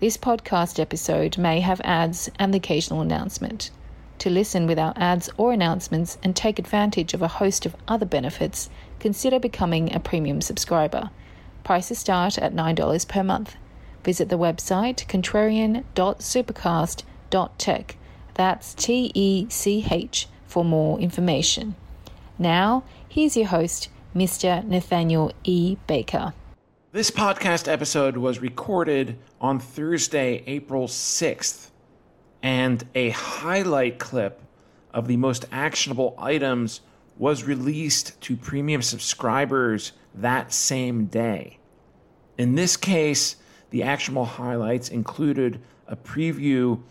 This 0.00 0.16
podcast 0.16 0.78
episode 0.78 1.38
may 1.38 1.58
have 1.58 1.80
ads 1.82 2.30
and 2.38 2.54
the 2.54 2.58
occasional 2.58 3.00
announcement. 3.00 3.72
To 4.18 4.30
listen 4.30 4.68
without 4.68 4.96
ads 4.96 5.28
or 5.36 5.52
announcements 5.52 6.18
and 6.22 6.36
take 6.36 6.60
advantage 6.60 7.14
of 7.14 7.22
a 7.22 7.26
host 7.26 7.66
of 7.66 7.74
other 7.88 8.06
benefits, 8.06 8.70
consider 9.00 9.40
becoming 9.40 9.92
a 9.92 9.98
premium 9.98 10.40
subscriber. 10.40 11.10
Prices 11.64 11.98
start 11.98 12.38
at 12.38 12.54
$9 12.54 13.08
per 13.08 13.24
month. 13.24 13.56
Visit 14.04 14.28
the 14.28 14.38
website 14.38 15.04
contrarian.supercast.tech. 15.08 17.96
That's 18.34 18.74
T 18.74 19.10
E 19.14 19.46
C 19.50 19.84
H 19.90 20.28
for 20.46 20.64
more 20.64 21.00
information. 21.00 21.74
Now, 22.38 22.84
here's 23.08 23.36
your 23.36 23.48
host, 23.48 23.88
Mr. 24.14 24.64
Nathaniel 24.64 25.32
E. 25.42 25.76
Baker. 25.88 26.34
This 26.98 27.12
podcast 27.12 27.68
episode 27.68 28.16
was 28.16 28.40
recorded 28.40 29.20
on 29.40 29.60
Thursday, 29.60 30.42
April 30.48 30.88
6th, 30.88 31.70
and 32.42 32.84
a 32.92 33.10
highlight 33.10 34.00
clip 34.00 34.42
of 34.92 35.06
the 35.06 35.16
most 35.16 35.44
actionable 35.52 36.16
items 36.18 36.80
was 37.16 37.44
released 37.44 38.20
to 38.22 38.36
premium 38.36 38.82
subscribers 38.82 39.92
that 40.16 40.52
same 40.52 41.04
day. 41.04 41.60
In 42.36 42.56
this 42.56 42.76
case, 42.76 43.36
the 43.70 43.84
actionable 43.84 44.24
highlights 44.24 44.88
included 44.88 45.60
a 45.86 45.94
preview 45.94 46.82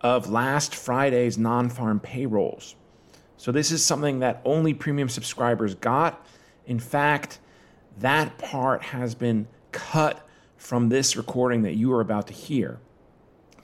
of 0.00 0.28
last 0.28 0.74
Friday's 0.74 1.38
non 1.38 1.68
farm 1.68 2.00
payrolls. 2.00 2.74
So, 3.36 3.52
this 3.52 3.70
is 3.70 3.86
something 3.86 4.18
that 4.18 4.42
only 4.44 4.74
premium 4.74 5.08
subscribers 5.08 5.76
got. 5.76 6.26
In 6.66 6.80
fact, 6.80 7.38
that 7.98 8.38
part 8.38 8.82
has 8.82 9.14
been 9.14 9.46
cut 9.72 10.26
from 10.56 10.88
this 10.88 11.16
recording 11.16 11.62
that 11.62 11.74
you 11.74 11.92
are 11.92 12.00
about 12.00 12.28
to 12.28 12.32
hear 12.32 12.78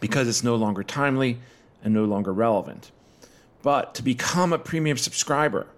because 0.01 0.29
it's 0.29 0.43
no 0.43 0.57
longer 0.57 0.83
timely 0.83 1.39
and 1.83 1.95
no 1.95 2.05
longer 2.05 2.33
relevant. 2.33 2.91
But 3.63 3.95
to 3.95 4.03
become 4.03 4.53
a 4.53 4.59
premium 4.59 4.97
subscriber, 4.97 5.69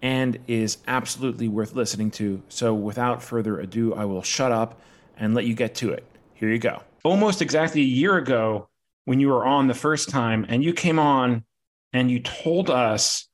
and 0.02 0.38
is 0.46 0.78
absolutely 0.86 1.48
worth 1.48 1.74
listening 1.74 2.10
to. 2.12 2.42
So, 2.48 2.74
without 2.74 3.22
further 3.22 3.60
ado, 3.60 3.94
I 3.94 4.04
will 4.06 4.22
shut 4.22 4.52
up 4.52 4.80
and 5.16 5.34
let 5.34 5.44
you 5.44 5.54
get 5.54 5.74
to 5.76 5.92
it. 5.92 6.04
Here 6.34 6.48
you 6.48 6.58
go. 6.58 6.82
Almost 7.04 7.42
exactly 7.42 7.82
a 7.82 7.84
year 7.84 8.16
ago, 8.16 8.68
when 9.04 9.20
you 9.20 9.28
were 9.28 9.44
on 9.44 9.66
the 9.66 9.74
first 9.74 10.08
time, 10.08 10.46
and 10.48 10.64
you 10.64 10.72
came 10.72 10.98
on 10.98 11.44
and 11.92 12.10
you 12.10 12.20
told 12.20 12.70
us 12.70 13.28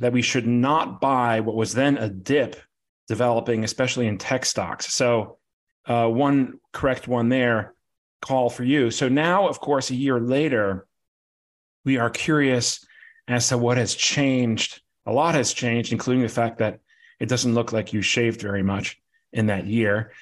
that 0.00 0.12
we 0.12 0.22
should 0.22 0.46
not 0.46 1.00
buy 1.00 1.40
what 1.40 1.54
was 1.54 1.72
then 1.72 1.96
a 1.96 2.08
dip 2.08 2.56
developing, 3.08 3.64
especially 3.64 4.06
in 4.06 4.18
tech 4.18 4.44
stocks. 4.44 4.92
So, 4.92 5.38
uh, 5.86 6.08
one 6.08 6.58
correct 6.72 7.08
one 7.08 7.28
there 7.28 7.74
call 8.20 8.48
for 8.48 8.64
you. 8.64 8.90
So 8.90 9.08
now, 9.08 9.48
of 9.48 9.60
course, 9.60 9.90
a 9.90 9.94
year 9.94 10.20
later, 10.20 10.86
we 11.84 11.98
are 11.98 12.10
curious 12.10 12.84
as 13.28 13.48
to 13.48 13.58
what 13.58 13.76
has 13.76 13.94
changed. 13.94 14.80
A 15.06 15.12
lot 15.12 15.34
has 15.34 15.52
changed, 15.52 15.92
including 15.92 16.22
the 16.22 16.28
fact 16.28 16.58
that 16.58 16.80
it 17.20 17.28
doesn't 17.28 17.54
look 17.54 17.72
like 17.72 17.92
you 17.92 18.02
shaved 18.02 18.40
very 18.40 18.62
much 18.62 19.00
in 19.32 19.46
that 19.46 19.66
year, 19.66 20.12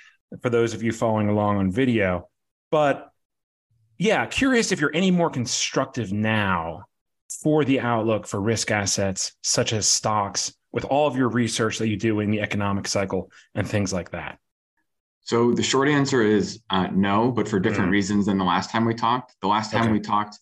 for 0.43 0.51
those 0.51 0.75
of 0.75 0.83
you 0.83 0.93
following 0.93 1.29
along 1.29 1.59
on 1.59 1.71
video. 1.71 2.29
But 2.71 3.11
yeah, 3.99 4.27
curious 4.27 4.73
if 4.73 4.81
you're 4.81 4.95
any 4.95 5.11
more 5.11 5.31
constructive 5.31 6.13
now 6.13 6.85
for 7.43 7.65
the 7.65 7.81
outlook 7.81 8.27
for 8.27 8.41
risk 8.41 8.71
assets 8.71 9.33
such 9.43 9.73
as 9.73 9.87
stocks 9.87 10.55
with 10.73 10.85
all 10.85 11.07
of 11.07 11.17
your 11.17 11.29
research 11.29 11.79
that 11.79 11.89
you 11.89 11.97
do 11.97 12.21
in 12.21 12.31
the 12.31 12.41
economic 12.41 12.87
cycle 12.87 13.31
and 13.55 13.69
things 13.69 13.93
like 13.93 14.11
that? 14.11 14.39
So 15.23 15.53
the 15.53 15.63
short 15.63 15.89
answer 15.89 16.23
is 16.23 16.61
uh, 16.71 16.89
no, 16.93 17.31
but 17.31 17.47
for 17.47 17.61
different 17.61 17.91
mm. 17.91 17.93
reasons 17.93 18.27
than 18.27 18.39
the 18.39 18.45
last 18.45 18.71
time 18.71 18.85
we 18.85 18.95
talked. 18.95 19.37
The 19.41 19.49
last 19.49 19.71
time 19.71 19.85
okay. 19.85 19.93
we 19.93 20.01
talked, 20.01 20.39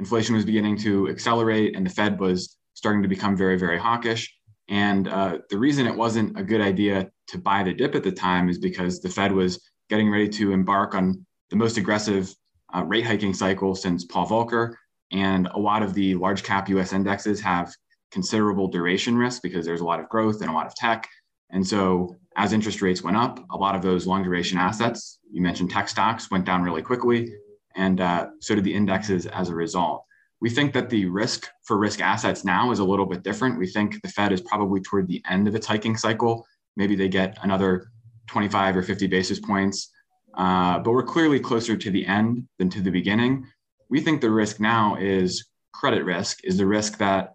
inflation 0.00 0.34
was 0.34 0.46
beginning 0.46 0.78
to 0.78 1.08
accelerate 1.08 1.76
and 1.76 1.84
the 1.84 1.90
Fed 1.90 2.18
was 2.18 2.56
starting 2.72 3.02
to 3.02 3.08
become 3.08 3.36
very, 3.36 3.58
very 3.58 3.78
hawkish. 3.78 4.34
And 4.68 5.06
uh, 5.08 5.38
the 5.50 5.58
reason 5.58 5.86
it 5.86 5.94
wasn't 5.94 6.38
a 6.38 6.42
good 6.42 6.62
idea 6.62 7.10
to 7.28 7.38
buy 7.38 7.62
the 7.62 7.74
dip 7.74 7.94
at 7.94 8.02
the 8.02 8.10
time 8.10 8.48
is 8.48 8.58
because 8.58 9.00
the 9.00 9.10
Fed 9.10 9.30
was 9.30 9.60
getting 9.90 10.10
ready 10.10 10.28
to 10.28 10.52
embark 10.52 10.94
on 10.94 11.24
the 11.50 11.56
most 11.56 11.76
aggressive 11.76 12.34
uh, 12.74 12.82
rate 12.84 13.04
hiking 13.04 13.34
cycle 13.34 13.74
since 13.74 14.04
Paul 14.06 14.26
Volcker. 14.26 14.74
And 15.12 15.48
a 15.48 15.58
lot 15.58 15.82
of 15.82 15.92
the 15.92 16.14
large 16.14 16.42
cap 16.44 16.68
US 16.70 16.94
indexes 16.94 17.40
have 17.42 17.70
considerable 18.10 18.68
duration 18.68 19.18
risk 19.18 19.42
because 19.42 19.66
there's 19.66 19.82
a 19.82 19.84
lot 19.84 20.00
of 20.00 20.08
growth 20.08 20.40
and 20.40 20.50
a 20.50 20.54
lot 20.54 20.66
of 20.66 20.74
tech. 20.74 21.08
And 21.50 21.66
so 21.66 22.16
as 22.36 22.54
interest 22.54 22.80
rates 22.80 23.02
went 23.02 23.18
up, 23.18 23.44
a 23.50 23.56
lot 23.56 23.74
of 23.76 23.82
those 23.82 24.06
long 24.06 24.22
duration 24.22 24.56
assets, 24.56 25.18
you 25.30 25.42
mentioned 25.42 25.70
tech 25.70 25.88
stocks, 25.88 26.30
went 26.30 26.46
down 26.46 26.62
really 26.62 26.80
quickly 26.80 27.30
and 27.76 28.00
uh, 28.00 28.28
so 28.40 28.54
did 28.54 28.64
the 28.64 28.74
indexes 28.74 29.26
as 29.26 29.48
a 29.48 29.54
result. 29.54 30.04
We 30.40 30.50
think 30.50 30.72
that 30.72 30.88
the 30.88 31.06
risk 31.06 31.48
for 31.64 31.76
risk 31.76 32.00
assets 32.00 32.44
now 32.44 32.70
is 32.70 32.78
a 32.78 32.84
little 32.84 33.06
bit 33.06 33.22
different. 33.22 33.58
We 33.58 33.66
think 33.66 34.00
the 34.02 34.08
Fed 34.08 34.32
is 34.32 34.40
probably 34.40 34.80
toward 34.80 35.06
the 35.06 35.22
end 35.28 35.46
of 35.46 35.54
its 35.54 35.66
hiking 35.66 35.96
cycle. 35.96 36.46
Maybe 36.76 36.96
they 36.96 37.08
get 37.08 37.38
another 37.42 37.90
25 38.28 38.76
or 38.76 38.82
50 38.82 39.06
basis 39.06 39.38
points, 39.38 39.90
uh, 40.34 40.78
but 40.78 40.92
we're 40.92 41.02
clearly 41.02 41.40
closer 41.40 41.76
to 41.76 41.90
the 41.90 42.06
end 42.06 42.48
than 42.58 42.70
to 42.70 42.80
the 42.80 42.90
beginning. 42.90 43.46
We 43.90 44.00
think 44.00 44.20
the 44.20 44.30
risk 44.30 44.60
now 44.60 44.96
is 44.96 45.46
credit 45.72 46.04
risk, 46.04 46.44
is 46.44 46.56
the 46.56 46.66
risk 46.66 46.98
that 46.98 47.34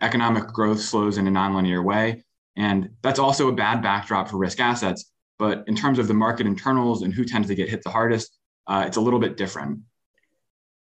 economic 0.00 0.48
growth 0.48 0.80
slows 0.80 1.18
in 1.18 1.26
a 1.26 1.30
nonlinear 1.30 1.82
way. 1.82 2.24
And 2.56 2.90
that's 3.02 3.18
also 3.18 3.48
a 3.48 3.52
bad 3.52 3.82
backdrop 3.82 4.28
for 4.28 4.36
risk 4.36 4.60
assets. 4.60 5.10
But 5.38 5.64
in 5.66 5.74
terms 5.74 5.98
of 5.98 6.08
the 6.08 6.14
market 6.14 6.46
internals 6.46 7.02
and 7.02 7.12
who 7.12 7.24
tends 7.24 7.48
to 7.48 7.54
get 7.54 7.68
hit 7.68 7.82
the 7.82 7.90
hardest, 7.90 8.36
uh, 8.66 8.84
it's 8.86 8.96
a 8.96 9.00
little 9.00 9.20
bit 9.20 9.36
different. 9.36 9.80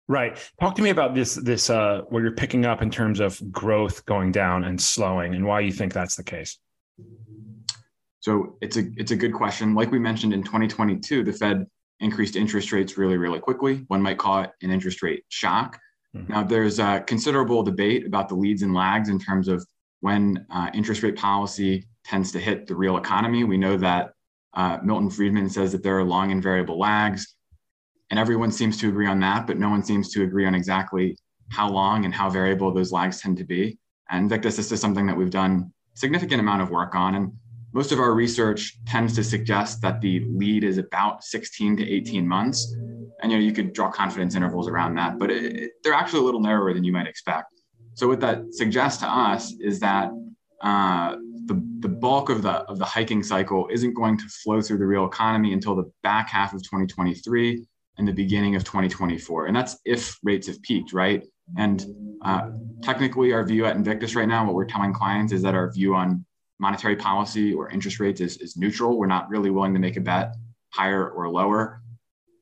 Right. 0.07 0.39
Talk 0.59 0.75
to 0.75 0.81
me 0.81 0.89
about 0.89 1.13
this. 1.13 1.35
This 1.35 1.69
uh, 1.69 2.01
what 2.09 2.23
you're 2.23 2.31
picking 2.31 2.65
up 2.65 2.81
in 2.81 2.89
terms 2.89 3.19
of 3.19 3.39
growth 3.51 4.05
going 4.05 4.31
down 4.31 4.63
and 4.63 4.81
slowing, 4.81 5.35
and 5.35 5.45
why 5.45 5.59
you 5.59 5.71
think 5.71 5.93
that's 5.93 6.15
the 6.15 6.23
case. 6.23 6.57
So 8.21 8.57
it's 8.59 8.75
a 8.75 8.85
it's 8.97 9.11
a 9.11 9.15
good 9.15 9.33
question. 9.33 9.75
Like 9.75 9.91
we 9.91 9.99
mentioned 9.99 10.33
in 10.33 10.43
2022, 10.43 11.23
the 11.23 11.31
Fed 11.31 11.67
increased 11.99 12.35
interest 12.35 12.71
rates 12.71 12.97
really 12.97 13.17
really 13.17 13.39
quickly. 13.39 13.85
One 13.87 14.01
might 14.01 14.17
call 14.17 14.41
it 14.41 14.51
an 14.63 14.71
interest 14.71 15.03
rate 15.03 15.25
shock. 15.29 15.79
Mm-hmm. 16.15 16.33
Now 16.33 16.43
there's 16.43 16.79
a 16.79 17.03
considerable 17.05 17.61
debate 17.61 18.07
about 18.07 18.29
the 18.29 18.35
leads 18.35 18.63
and 18.63 18.73
lags 18.73 19.09
in 19.09 19.19
terms 19.19 19.47
of 19.47 19.63
when 19.99 20.43
uh, 20.49 20.71
interest 20.73 21.03
rate 21.03 21.17
policy 21.17 21.85
tends 22.03 22.31
to 22.31 22.39
hit 22.39 22.65
the 22.65 22.75
real 22.75 22.97
economy. 22.97 23.43
We 23.43 23.57
know 23.57 23.77
that 23.77 24.13
uh, 24.55 24.79
Milton 24.83 25.11
Friedman 25.11 25.49
says 25.49 25.71
that 25.71 25.83
there 25.83 25.99
are 25.99 26.03
long 26.03 26.31
and 26.31 26.41
variable 26.41 26.79
lags 26.79 27.35
and 28.09 28.19
everyone 28.19 28.51
seems 28.51 28.77
to 28.79 28.89
agree 28.89 29.07
on 29.07 29.19
that, 29.19 29.45
but 29.45 29.57
no 29.57 29.69
one 29.69 29.83
seems 29.83 30.11
to 30.13 30.23
agree 30.23 30.45
on 30.45 30.55
exactly 30.55 31.17
how 31.49 31.69
long 31.69 32.05
and 32.05 32.13
how 32.13 32.29
variable 32.29 32.71
those 32.71 32.91
lags 32.91 33.21
tend 33.21 33.37
to 33.37 33.43
be. 33.43 33.77
And 34.09 34.23
Invictus, 34.23 34.55
this 34.55 34.71
is 34.71 34.81
something 34.81 35.05
that 35.07 35.15
we've 35.15 35.29
done 35.29 35.71
significant 35.93 36.39
amount 36.39 36.61
of 36.61 36.71
work 36.71 36.95
on. 36.95 37.15
And 37.15 37.33
most 37.73 37.91
of 37.91 37.99
our 37.99 38.13
research 38.13 38.77
tends 38.85 39.13
to 39.15 39.23
suggest 39.23 39.81
that 39.81 40.01
the 40.01 40.25
lead 40.29 40.63
is 40.63 40.77
about 40.77 41.23
16 41.23 41.77
to 41.77 41.87
18 41.87 42.27
months. 42.27 42.75
And 43.21 43.31
you 43.31 43.37
know, 43.37 43.43
you 43.43 43.51
could 43.51 43.73
draw 43.73 43.91
confidence 43.91 44.35
intervals 44.35 44.67
around 44.67 44.95
that, 44.95 45.19
but 45.19 45.29
it, 45.29 45.55
it, 45.55 45.71
they're 45.83 45.93
actually 45.93 46.21
a 46.21 46.23
little 46.23 46.41
narrower 46.41 46.73
than 46.73 46.83
you 46.83 46.91
might 46.91 47.07
expect. 47.07 47.53
So 47.93 48.07
what 48.07 48.21
that 48.21 48.53
suggests 48.53 49.01
to 49.01 49.07
us 49.07 49.53
is 49.59 49.79
that 49.81 50.09
uh, 50.61 51.15
the, 51.45 51.61
the 51.79 51.89
bulk 51.89 52.29
of 52.29 52.41
the 52.41 52.51
of 52.69 52.79
the 52.79 52.85
hiking 52.85 53.23
cycle 53.23 53.67
isn't 53.71 53.93
going 53.93 54.17
to 54.17 54.25
flow 54.25 54.61
through 54.61 54.77
the 54.77 54.85
real 54.85 55.05
economy 55.05 55.53
until 55.53 55.75
the 55.75 55.91
back 56.03 56.29
half 56.29 56.53
of 56.53 56.61
2023 56.63 57.65
and 57.99 58.07
the 58.07 58.13
beginning 58.13 58.55
of 58.55 58.63
2024. 58.63 59.45
And 59.45 59.55
that's 59.55 59.77
if 59.85 60.17
rates 60.23 60.47
have 60.47 60.61
peaked, 60.63 60.93
right? 60.93 61.23
And 61.57 61.85
uh, 62.23 62.49
technically, 62.81 63.33
our 63.33 63.43
view 63.45 63.65
at 63.65 63.75
Invictus 63.75 64.15
right 64.15 64.27
now, 64.27 64.45
what 64.45 64.55
we're 64.55 64.65
telling 64.65 64.93
clients 64.93 65.33
is 65.33 65.41
that 65.43 65.53
our 65.53 65.71
view 65.71 65.93
on 65.93 66.25
monetary 66.59 66.95
policy 66.95 67.53
or 67.53 67.69
interest 67.69 67.99
rates 67.99 68.21
is, 68.21 68.37
is 68.37 68.57
neutral. 68.57 68.97
We're 68.97 69.07
not 69.07 69.29
really 69.29 69.49
willing 69.49 69.73
to 69.73 69.79
make 69.79 69.97
a 69.97 70.01
bet 70.01 70.35
higher 70.71 71.09
or 71.09 71.29
lower. 71.29 71.81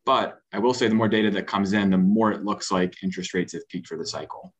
But 0.06 0.39
I 0.54 0.59
will 0.59 0.74
say 0.74 0.88
the 0.88 0.95
more 0.95 1.09
data 1.09 1.30
that 1.31 1.48
comes 1.48 1.74
in, 1.74 1.89
the 1.89 1.98
more 1.98 2.31
it 2.31 2.45
looks 2.45 2.71
like 2.71 2.94
interest 3.03 3.33
rates 3.33 3.53
have 3.53 3.68
peaked 3.68 3.88
for 3.88 3.98
the 3.98 4.06
cycle. 4.06 4.53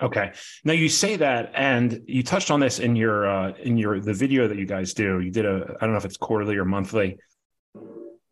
Okay. 0.00 0.32
Now 0.64 0.72
you 0.72 0.88
say 0.88 1.16
that, 1.16 1.52
and 1.54 2.02
you 2.06 2.22
touched 2.22 2.50
on 2.50 2.60
this 2.60 2.78
in 2.78 2.94
your 2.96 3.28
uh, 3.28 3.52
in 3.62 3.76
your 3.78 4.00
the 4.00 4.12
video 4.12 4.46
that 4.48 4.58
you 4.58 4.66
guys 4.66 4.92
do. 4.92 5.20
You 5.20 5.30
did 5.30 5.46
a 5.46 5.76
I 5.80 5.84
don't 5.84 5.92
know 5.92 5.96
if 5.96 6.04
it's 6.04 6.16
quarterly 6.16 6.56
or 6.56 6.64
monthly. 6.64 7.16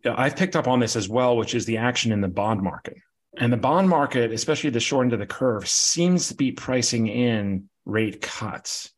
I've 0.04 0.36
picked 0.36 0.56
up 0.56 0.66
on 0.68 0.80
this 0.80 0.96
as 0.96 1.08
well, 1.08 1.36
which 1.36 1.54
is 1.54 1.64
the 1.64 1.78
action 1.78 2.12
in 2.12 2.20
the 2.20 2.28
bond 2.28 2.60
market. 2.62 2.96
And 3.38 3.52
the 3.52 3.56
bond 3.56 3.88
market, 3.88 4.32
especially 4.32 4.70
the 4.70 4.80
short 4.80 5.06
end 5.06 5.12
of 5.12 5.18
the 5.18 5.26
curve, 5.26 5.68
seems 5.68 6.28
to 6.28 6.34
be 6.34 6.52
pricing 6.52 7.06
in 7.06 7.68
rate 7.84 8.20
cuts. 8.20 8.90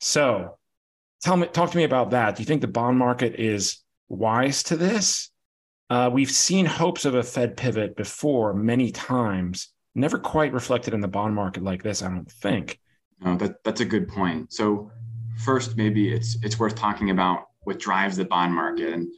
So 0.00 0.58
tell 1.22 1.36
me, 1.36 1.46
talk 1.48 1.70
to 1.70 1.76
me 1.76 1.84
about 1.84 2.10
that. 2.10 2.36
Do 2.36 2.42
you 2.42 2.46
think 2.46 2.60
the 2.60 2.68
bond 2.68 2.98
market 2.98 3.40
is 3.40 3.78
wise 4.08 4.62
to 4.64 4.76
this? 4.76 5.30
Uh, 5.90 6.10
we've 6.12 6.30
seen 6.30 6.66
hopes 6.66 7.04
of 7.04 7.14
a 7.14 7.22
Fed 7.22 7.56
pivot 7.56 7.96
before 7.96 8.54
many 8.54 8.90
times, 8.90 9.72
never 9.94 10.18
quite 10.18 10.52
reflected 10.52 10.94
in 10.94 11.00
the 11.00 11.08
bond 11.08 11.34
market 11.34 11.62
like 11.62 11.82
this, 11.82 12.02
I 12.02 12.08
don't 12.08 12.30
think. 12.30 12.78
No, 13.20 13.36
that, 13.36 13.62
that's 13.64 13.80
a 13.80 13.84
good 13.84 14.08
point. 14.08 14.52
So 14.52 14.90
first, 15.38 15.76
maybe 15.76 16.12
it's 16.12 16.36
it's 16.42 16.58
worth 16.58 16.74
talking 16.74 17.10
about 17.10 17.48
what 17.62 17.78
drives 17.78 18.16
the 18.16 18.24
bond 18.24 18.54
market. 18.54 18.92
And 18.92 19.08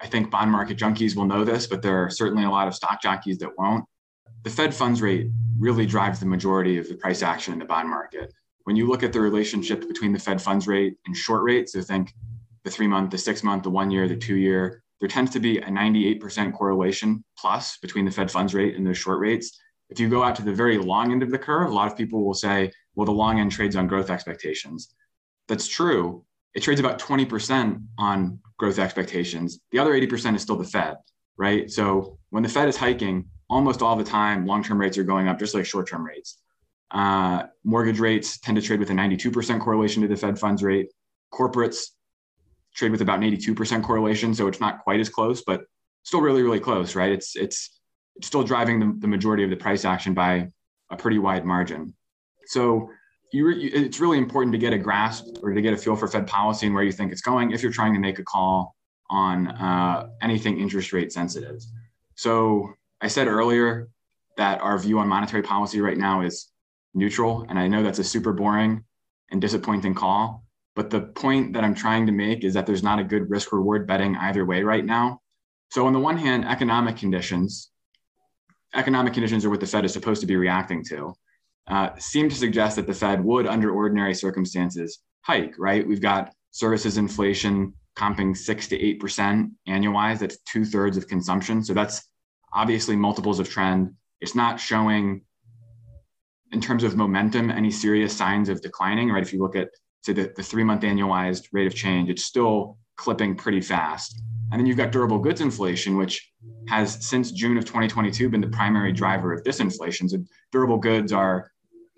I 0.00 0.06
think 0.06 0.30
bond 0.30 0.50
market 0.50 0.78
junkies 0.78 1.16
will 1.16 1.26
know 1.26 1.44
this, 1.44 1.66
but 1.66 1.82
there 1.82 2.04
are 2.04 2.10
certainly 2.10 2.44
a 2.44 2.50
lot 2.50 2.68
of 2.68 2.74
stock 2.74 3.02
jockeys 3.02 3.38
that 3.38 3.56
won't. 3.58 3.84
The 4.44 4.50
Fed 4.50 4.74
funds 4.74 5.02
rate 5.02 5.28
really 5.58 5.86
drives 5.86 6.20
the 6.20 6.26
majority 6.26 6.78
of 6.78 6.88
the 6.88 6.94
price 6.94 7.22
action 7.22 7.52
in 7.52 7.58
the 7.58 7.64
bond 7.64 7.88
market 7.88 8.32
when 8.68 8.76
you 8.76 8.86
look 8.86 9.02
at 9.02 9.14
the 9.14 9.20
relationship 9.20 9.88
between 9.88 10.12
the 10.12 10.18
Fed 10.18 10.42
funds 10.42 10.66
rate 10.66 10.98
and 11.06 11.16
short 11.16 11.42
rates, 11.42 11.72
so 11.72 11.80
think 11.80 12.12
the 12.64 12.70
three 12.70 12.86
month, 12.86 13.10
the 13.10 13.16
six 13.16 13.42
month, 13.42 13.62
the 13.62 13.70
one 13.70 13.90
year, 13.90 14.06
the 14.06 14.14
two 14.14 14.36
year, 14.36 14.82
there 15.00 15.08
tends 15.08 15.30
to 15.30 15.40
be 15.40 15.56
a 15.56 15.68
98% 15.68 16.52
correlation 16.52 17.24
plus 17.38 17.78
between 17.78 18.04
the 18.04 18.10
Fed 18.10 18.30
funds 18.30 18.52
rate 18.52 18.76
and 18.76 18.86
those 18.86 18.98
short 18.98 19.20
rates. 19.20 19.58
If 19.88 19.98
you 19.98 20.10
go 20.10 20.22
out 20.22 20.36
to 20.36 20.42
the 20.42 20.52
very 20.52 20.76
long 20.76 21.12
end 21.12 21.22
of 21.22 21.30
the 21.30 21.38
curve, 21.38 21.70
a 21.70 21.74
lot 21.74 21.90
of 21.90 21.96
people 21.96 22.26
will 22.26 22.34
say, 22.34 22.70
well, 22.94 23.06
the 23.06 23.10
long 23.10 23.40
end 23.40 23.52
trades 23.52 23.74
on 23.74 23.86
growth 23.86 24.10
expectations. 24.10 24.94
That's 25.46 25.66
true. 25.66 26.26
It 26.54 26.62
trades 26.62 26.80
about 26.80 26.98
20% 26.98 27.82
on 27.98 28.40
growth 28.58 28.78
expectations. 28.78 29.60
The 29.70 29.78
other 29.78 29.92
80% 29.92 30.34
is 30.34 30.42
still 30.42 30.56
the 30.56 30.64
Fed, 30.64 30.96
right? 31.36 31.70
So 31.70 32.18
when 32.30 32.42
the 32.42 32.48
Fed 32.48 32.68
is 32.68 32.76
hiking, 32.76 33.26
almost 33.48 33.82
all 33.82 33.96
the 33.96 34.04
time, 34.04 34.46
long 34.46 34.62
term 34.62 34.78
rates 34.80 34.98
are 34.98 35.04
going 35.04 35.28
up, 35.28 35.38
just 35.38 35.54
like 35.54 35.66
short 35.66 35.88
term 35.88 36.04
rates. 36.04 36.38
Uh, 36.90 37.44
mortgage 37.64 38.00
rates 38.00 38.38
tend 38.38 38.56
to 38.56 38.62
trade 38.62 38.80
with 38.80 38.90
a 38.90 38.94
92% 38.94 39.60
correlation 39.60 40.02
to 40.02 40.08
the 40.08 40.16
Fed 40.16 40.38
funds 40.38 40.62
rate. 40.62 40.90
Corporates 41.32 41.88
trade 42.74 42.92
with 42.92 43.02
about 43.02 43.22
an 43.22 43.30
82% 43.30 43.82
correlation, 43.82 44.34
so 44.34 44.46
it's 44.46 44.60
not 44.60 44.80
quite 44.80 45.00
as 45.00 45.08
close, 45.08 45.42
but 45.42 45.62
still 46.02 46.20
really, 46.20 46.42
really 46.42 46.60
close, 46.60 46.94
right? 46.94 47.12
It's 47.12 47.36
it's 47.36 47.80
it's 48.16 48.26
still 48.26 48.42
driving 48.42 48.80
the, 48.80 48.96
the 48.98 49.06
majority 49.06 49.44
of 49.44 49.50
the 49.50 49.56
price 49.56 49.84
action 49.84 50.14
by 50.14 50.48
a 50.90 50.96
pretty 50.96 51.18
wide 51.18 51.44
margin. 51.44 51.94
So 52.46 52.90
you, 53.32 53.50
it's 53.50 54.00
really 54.00 54.18
important 54.18 54.52
to 54.52 54.58
get 54.58 54.72
a 54.72 54.78
grasp 54.78 55.24
or 55.42 55.52
to 55.52 55.60
get 55.60 55.74
a 55.74 55.76
feel 55.76 55.96
for 55.96 56.08
Fed 56.08 56.26
policy 56.26 56.66
and 56.66 56.74
where 56.74 56.84
you 56.84 56.92
think 56.92 57.12
it's 57.12 57.20
going 57.20 57.52
if 57.52 57.62
you're 57.62 57.72
trying 57.72 57.94
to 57.94 58.00
make 58.00 58.18
a 58.18 58.24
call 58.24 58.74
on 59.10 59.48
uh, 59.48 60.08
anything 60.22 60.58
interest 60.58 60.92
rate 60.92 61.12
sensitive. 61.12 61.62
So 62.14 62.72
I 63.00 63.08
said 63.08 63.26
earlier 63.26 63.88
that 64.36 64.60
our 64.60 64.78
view 64.78 64.98
on 64.98 65.08
monetary 65.08 65.42
policy 65.42 65.80
right 65.80 65.98
now 65.98 66.22
is 66.22 66.50
neutral. 66.94 67.46
And 67.48 67.58
I 67.58 67.68
know 67.68 67.82
that's 67.82 67.98
a 67.98 68.04
super 68.04 68.32
boring 68.32 68.84
and 69.30 69.40
disappointing 69.40 69.94
call. 69.94 70.44
But 70.74 70.90
the 70.90 71.00
point 71.00 71.54
that 71.54 71.64
I'm 71.64 71.74
trying 71.74 72.06
to 72.06 72.12
make 72.12 72.44
is 72.44 72.54
that 72.54 72.66
there's 72.66 72.82
not 72.82 72.98
a 72.98 73.04
good 73.04 73.28
risk 73.28 73.52
reward 73.52 73.86
betting 73.86 74.16
either 74.16 74.44
way 74.44 74.62
right 74.62 74.84
now. 74.84 75.20
So, 75.70 75.86
on 75.86 75.92
the 75.92 75.98
one 75.98 76.16
hand, 76.16 76.44
economic 76.44 76.96
conditions, 76.96 77.70
economic 78.74 79.12
conditions 79.12 79.44
are 79.44 79.50
what 79.50 79.60
the 79.60 79.66
Fed 79.66 79.84
is 79.84 79.92
supposed 79.92 80.20
to 80.20 80.26
be 80.26 80.36
reacting 80.36 80.84
to, 80.84 81.14
uh, 81.68 81.90
seem 81.98 82.28
to 82.28 82.34
suggest 82.34 82.76
that 82.76 82.86
the 82.86 82.94
Fed 82.94 83.22
would, 83.24 83.46
under 83.46 83.70
ordinary 83.70 84.14
circumstances, 84.14 85.00
hike, 85.22 85.54
right? 85.58 85.86
We've 85.86 86.00
got 86.00 86.32
services 86.50 86.96
inflation 86.96 87.74
comping 87.96 88.36
six 88.36 88.68
to 88.68 88.78
8% 88.78 89.50
annualized. 89.68 90.20
That's 90.20 90.38
two 90.50 90.64
thirds 90.64 90.96
of 90.96 91.08
consumption. 91.08 91.62
So, 91.62 91.74
that's 91.74 92.08
obviously 92.52 92.96
multiples 92.96 93.38
of 93.38 93.48
trend. 93.48 93.90
It's 94.20 94.34
not 94.34 94.58
showing 94.58 95.22
in 96.52 96.60
terms 96.60 96.82
of 96.82 96.96
momentum, 96.96 97.50
any 97.50 97.70
serious 97.70 98.16
signs 98.16 98.48
of 98.48 98.62
declining, 98.62 99.10
right? 99.10 99.22
If 99.22 99.32
you 99.32 99.40
look 99.40 99.56
at, 99.56 99.68
say, 100.02 100.12
the, 100.12 100.32
the 100.34 100.42
three 100.42 100.64
month 100.64 100.82
annualized 100.82 101.48
rate 101.52 101.66
of 101.66 101.74
change, 101.74 102.08
it's 102.08 102.24
still 102.24 102.78
clipping 102.96 103.36
pretty 103.36 103.60
fast. 103.60 104.20
And 104.50 104.58
then 104.58 104.66
you've 104.66 104.78
got 104.78 104.92
durable 104.92 105.18
goods 105.18 105.40
inflation, 105.40 105.96
which 105.96 106.32
has 106.68 107.06
since 107.06 107.32
June 107.32 107.58
of 107.58 107.64
2022 107.64 108.30
been 108.30 108.40
the 108.40 108.48
primary 108.48 108.92
driver 108.92 109.32
of 109.32 109.42
disinflation. 109.42 110.08
So 110.08 110.18
durable 110.52 110.78
goods 110.78 111.12
are 111.12 111.50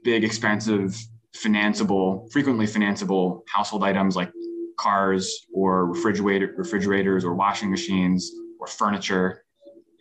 big, 0.05 0.25
expensive, 0.25 0.97
financeable, 1.37 2.31
frequently 2.33 2.67
financeable 2.67 3.43
household 3.49 3.85
items 3.85 4.17
like 4.17 4.31
cars 4.79 5.47
or 5.53 5.87
refrigerator, 5.87 6.55
refrigerators 6.57 7.25
or 7.25 7.35
washing 7.35 7.71
machines 7.71 8.33
or 8.59 8.67
furniture 8.67 9.45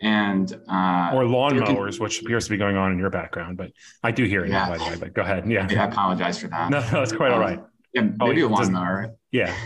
and 0.01 0.53
uh, 0.69 1.11
or 1.13 1.23
lawnmowers, 1.23 1.99
which 1.99 2.21
appears 2.21 2.45
to 2.45 2.51
be 2.51 2.57
going 2.57 2.77
on 2.77 2.91
in 2.91 2.97
your 2.97 3.09
background. 3.09 3.57
But 3.57 3.71
I 4.03 4.11
do 4.11 4.23
hear 4.23 4.45
it 4.45 4.49
yeah. 4.49 4.69
by 4.69 4.77
the 4.77 4.83
way. 4.85 4.95
But 4.95 5.13
go 5.13 5.21
ahead. 5.21 5.49
Yeah. 5.49 5.67
yeah 5.69 5.83
I 5.83 5.87
apologize 5.87 6.39
for 6.39 6.47
that. 6.47 6.69
No, 6.71 6.83
no, 6.91 7.01
it's 7.01 7.11
quite 7.11 7.31
um, 7.31 7.35
all 7.35 7.39
right. 7.39 7.59
Yeah, 7.93 8.03
maybe 8.17 8.43
oh, 8.43 8.47
a 8.47 8.49
lawnmower. 8.49 9.15
Yeah. 9.31 9.55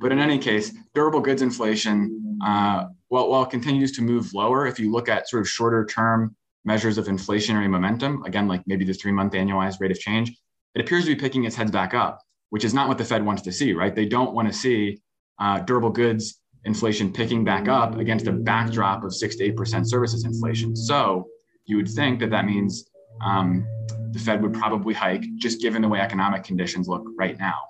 But 0.00 0.12
in 0.12 0.20
any 0.20 0.38
case, 0.38 0.72
durable 0.94 1.18
goods 1.18 1.42
inflation, 1.42 2.38
uh, 2.44 2.84
while, 3.08 3.28
while 3.28 3.42
it 3.42 3.50
continues 3.50 3.90
to 3.96 4.02
move 4.02 4.32
lower, 4.32 4.64
if 4.64 4.78
you 4.78 4.92
look 4.92 5.08
at 5.08 5.28
sort 5.28 5.42
of 5.42 5.48
shorter 5.48 5.84
term 5.84 6.36
measures 6.64 6.98
of 6.98 7.06
inflationary 7.06 7.68
momentum, 7.68 8.22
again, 8.24 8.48
like 8.48 8.62
maybe 8.66 8.84
the 8.84 8.92
three 8.92 9.12
month 9.12 9.32
annualized 9.32 9.80
rate 9.80 9.90
of 9.90 9.98
change, 9.98 10.36
it 10.74 10.80
appears 10.80 11.04
to 11.04 11.14
be 11.14 11.20
picking 11.20 11.44
its 11.44 11.56
heads 11.56 11.70
back 11.70 11.94
up, 11.94 12.20
which 12.50 12.64
is 12.64 12.74
not 12.74 12.88
what 12.88 12.98
the 12.98 13.04
Fed 13.04 13.24
wants 13.24 13.42
to 13.42 13.52
see, 13.52 13.72
right? 13.72 13.94
They 13.94 14.06
don't 14.06 14.34
want 14.34 14.48
to 14.48 14.54
see 14.54 15.00
uh, 15.38 15.60
durable 15.60 15.90
goods 15.90 16.40
inflation 16.64 17.12
picking 17.12 17.44
back 17.44 17.68
up 17.68 17.96
against 17.96 18.26
a 18.26 18.32
backdrop 18.32 19.04
of 19.04 19.14
six 19.14 19.36
to 19.36 19.52
8% 19.52 19.86
services 19.86 20.24
inflation. 20.24 20.76
So 20.76 21.28
you 21.64 21.76
would 21.76 21.88
think 21.88 22.20
that 22.20 22.30
that 22.30 22.44
means 22.44 22.88
um, 23.24 23.66
the 24.12 24.18
Fed 24.18 24.42
would 24.42 24.54
probably 24.54 24.94
hike 24.94 25.24
just 25.36 25.60
given 25.60 25.82
the 25.82 25.88
way 25.88 26.00
economic 26.00 26.44
conditions 26.44 26.88
look 26.88 27.04
right 27.16 27.38
now. 27.38 27.60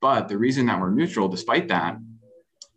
But 0.00 0.28
the 0.28 0.36
reason 0.36 0.66
that 0.66 0.80
we're 0.80 0.90
neutral 0.90 1.28
despite 1.28 1.68
that 1.68 1.96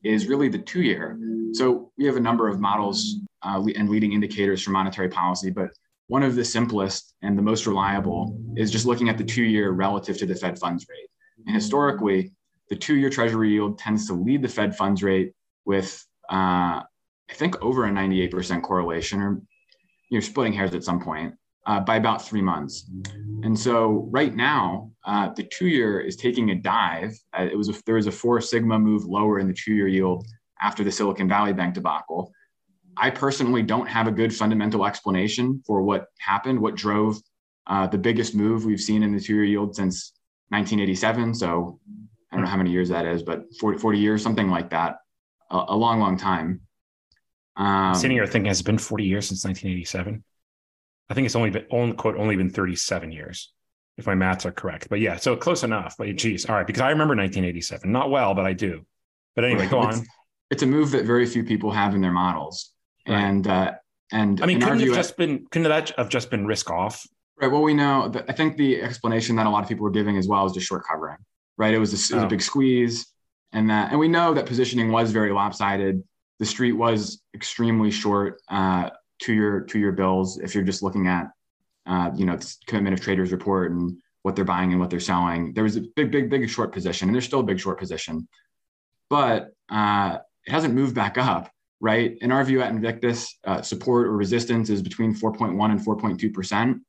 is 0.06 0.28
really 0.28 0.50
the 0.50 0.60
two 0.60 0.82
year. 0.82 1.20
So 1.54 1.92
we 1.98 2.06
have 2.06 2.16
a 2.16 2.22
number 2.22 2.48
of 2.48 2.60
models 2.60 3.16
uh, 3.42 3.64
and 3.76 3.90
leading 3.90 4.14
indicators 4.14 4.62
for 4.62 4.72
monetary 4.72 5.10
policy, 5.10 5.50
but 5.50 5.70
one 6.08 6.22
of 6.22 6.36
the 6.36 6.46
simplest 6.46 7.16
and 7.22 7.38
the 7.38 7.42
most 7.42 7.66
reliable 7.66 8.38
is 8.56 8.72
just 8.72 8.86
looking 8.86 9.10
at 9.10 9.18
the 9.18 9.24
two 9.24 9.44
year 9.44 9.72
relative 9.72 10.18
to 10.20 10.26
the 10.26 10.36
Fed 10.36 10.60
funds 10.60 10.86
rate. 10.90 11.10
And 11.46 11.56
historically, 11.56 12.32
the 12.70 12.76
two 12.76 12.96
year 12.96 13.10
treasury 13.10 13.52
yield 13.52 13.80
tends 13.80 14.08
to 14.08 14.14
lead 14.14 14.42
the 14.42 14.48
Fed 14.48 14.76
funds 14.76 15.02
rate 15.02 15.34
with, 15.66 16.06
uh, 16.30 16.82
I 16.84 17.34
think, 17.34 17.62
over 17.62 17.86
a 17.86 17.90
98% 17.90 18.62
correlation, 18.62 19.22
or 19.22 19.42
you're 20.10 20.22
splitting 20.22 20.54
hairs 20.54 20.76
at 20.76 20.84
some 20.84 21.02
point, 21.02 21.34
uh, 21.66 21.80
by 21.80 21.96
about 21.96 22.26
three 22.26 22.42
months. 22.42 22.90
And 23.44 23.58
so 23.58 24.08
right 24.12 24.36
now, 24.36 24.92
uh, 25.06 25.30
the 25.36 25.44
two 25.44 25.68
year 25.68 26.00
is 26.00 26.16
taking 26.16 26.52
a 26.52 26.56
dive. 26.56 27.18
Uh, 27.38 27.44
it 27.44 27.58
was 27.58 27.70
a, 27.70 27.74
there 27.86 27.96
was 27.96 28.08
a 28.08 28.12
four 28.12 28.42
sigma 28.42 28.80
move 28.80 29.06
lower 29.06 29.40
in 29.40 29.48
the 29.48 29.54
two 29.54 29.74
year 29.74 29.88
yield 29.88 30.26
after 30.62 30.84
the 30.84 30.92
Silicon 30.92 31.28
Valley 31.28 31.54
Bank 31.54 31.74
debacle. 31.74 32.32
I 32.98 33.10
personally 33.10 33.62
don't 33.62 33.88
have 33.88 34.08
a 34.08 34.12
good 34.12 34.34
fundamental 34.34 34.86
explanation 34.86 35.62
for 35.66 35.82
what 35.82 36.08
happened, 36.20 36.60
what 36.60 36.76
drove 36.76 37.18
uh, 37.68 37.88
the 37.88 37.98
biggest 37.98 38.36
move 38.36 38.66
we've 38.66 38.80
seen 38.80 39.04
in 39.04 39.14
the 39.14 39.20
two 39.20 39.36
year 39.36 39.44
yield 39.44 39.76
since 39.76 40.14
1987. 40.50 41.34
So 41.34 41.80
I 42.32 42.36
don't 42.36 42.46
know 42.46 42.50
how 42.50 42.58
many 42.58 42.72
years 42.72 42.90
that 42.90 43.06
is, 43.06 43.24
but 43.24 43.44
40, 43.60 43.80
40 43.80 44.00
years, 44.00 44.24
something 44.24 44.50
like 44.50 44.70
that, 44.70 44.98
a, 45.52 45.66
a 45.70 45.76
long, 45.76 46.00
long 46.00 46.18
time. 46.18 46.62
Um, 47.58 47.96
Sitting 47.96 48.18
here 48.18 48.28
thinking, 48.28 48.48
has 48.48 48.60
it 48.60 48.66
been 48.66 48.78
40 48.78 49.04
years 49.04 49.28
since 49.28 49.44
1987? 49.44 50.24
I 51.10 51.14
think 51.14 51.26
it's 51.26 51.36
only 51.36 51.52
been, 51.52 51.66
only, 51.72 51.96
quote, 51.96 52.18
only 52.18 52.36
been 52.36 52.50
37 52.50 53.12
years. 53.12 53.52
if 53.98 54.08
my 54.08 54.16
maths 54.16 54.46
are 54.46 54.52
correct. 54.52 54.90
But 54.90 55.00
yeah, 55.00 55.16
so 55.18 55.36
close 55.36 55.64
enough. 55.64 55.96
But 55.98 56.14
geez, 56.16 56.46
all 56.46 56.56
right, 56.56 56.68
because 56.68 56.82
I 56.82 56.90
remember 56.90 57.16
1987, 57.16 57.92
not 57.92 58.10
well, 58.10 58.34
but 58.34 58.46
I 58.46 58.54
do. 58.54 58.86
But 59.36 59.46
anyway, 59.46 59.68
go 59.68 59.84
it's, 59.88 60.00
on. 60.00 60.06
It's 60.52 60.64
a 60.64 60.68
move 60.68 60.92
that 60.92 61.06
very 61.06 61.26
few 61.26 61.44
people 61.44 61.72
have 61.72 61.96
in 61.96 62.02
their 62.02 62.12
models, 62.12 62.72
right. 63.08 63.20
and 63.20 63.48
uh, 63.48 63.74
and 64.12 64.42
I 64.42 64.46
mean, 64.46 64.62
couldn't 64.62 64.80
have 64.80 64.94
just 64.94 65.18
been 65.18 65.46
couldn't 65.52 65.70
that 65.70 65.92
have 65.98 66.10
just 66.10 66.30
been 66.30 66.46
risk 66.46 66.70
off? 66.70 67.06
Right. 67.42 67.52
Well, 67.52 67.64
we 67.64 67.74
know. 67.74 68.10
That, 68.10 68.26
I 68.30 68.34
think 68.34 68.56
the 68.56 68.82
explanation 68.82 69.36
that 69.36 69.46
a 69.46 69.50
lot 69.50 69.64
of 69.64 69.70
people 69.70 69.84
were 69.84 69.92
giving 69.92 70.18
as 70.18 70.28
well 70.28 70.46
is 70.46 70.54
just 70.54 70.68
short 70.68 70.84
covering. 70.90 71.18
Right. 71.58 71.74
It 71.74 71.80
was 71.80 71.92
a, 71.92 72.14
it 72.14 72.16
was 72.16 72.24
oh. 72.24 72.28
a 72.28 72.30
big 72.30 72.42
squeeze, 72.42 73.08
and 73.52 73.70
that 73.70 73.92
and 73.92 74.00
we 74.00 74.08
know 74.08 74.34
that 74.34 74.46
positioning 74.46 74.92
was 74.92 75.12
very 75.12 75.32
lopsided. 75.32 76.04
The 76.40 76.46
street 76.46 76.74
was 76.74 77.22
extremely 77.34 77.92
short 77.92 78.42
uh, 78.50 78.90
to 79.20 79.34
your 79.34 79.62
to 79.62 79.80
your 79.80 79.92
bills 79.92 80.40
if 80.40 80.54
you're 80.54 80.64
just 80.64 80.84
looking 80.84 81.08
at 81.08 81.28
uh, 81.86 82.12
you 82.16 82.26
know, 82.26 82.38
commitment 82.66 82.94
of 82.98 83.02
traders 83.04 83.32
report 83.32 83.72
and 83.72 83.98
what 84.24 84.36
they're 84.36 84.46
buying 84.46 84.72
and 84.72 84.80
what 84.80 84.90
they're 84.90 85.00
selling. 85.00 85.54
There 85.54 85.64
was 85.64 85.78
a 85.78 85.82
big, 85.96 86.12
big, 86.12 86.30
big 86.30 86.50
short 86.50 86.72
position, 86.72 87.08
and 87.08 87.16
there's 87.16 87.26
still 87.26 87.42
a 87.42 87.44
big 87.44 87.60
short 87.60 87.80
position, 87.80 88.28
but 89.10 89.52
uh, 89.70 90.18
it 90.46 90.52
hasn't 90.52 90.74
moved 90.74 90.96
back 90.96 91.18
up, 91.18 91.52
right? 91.80 92.18
In 92.22 92.32
our 92.32 92.44
view 92.44 92.62
at 92.62 92.72
Invictus, 92.72 93.38
uh, 93.44 93.62
support 93.62 94.08
or 94.08 94.14
resistance 94.14 94.70
is 94.70 94.82
between 94.82 95.14
4.1 95.14 95.72
and 95.72 95.80
4.2 95.80 96.34
percent. 96.34 96.82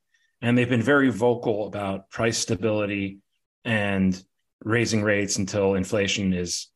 And 0.42 0.58
they've 0.58 0.68
been 0.68 0.82
very 0.82 1.10
vocal 1.10 1.68
about 1.68 2.10
price 2.10 2.40
stability 2.40 3.20
and 3.64 4.20
raising 4.64 5.04
rates 5.04 5.38
until 5.38 5.76
inflation 5.76 6.32
has 6.32 6.68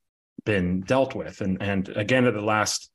been 0.46 0.82
dealt 0.82 1.16
with. 1.16 1.42
And, 1.42 1.60
and 1.62 1.90
again, 1.90 2.26
at 2.26 2.36
the 2.36 2.42
last 2.42 2.92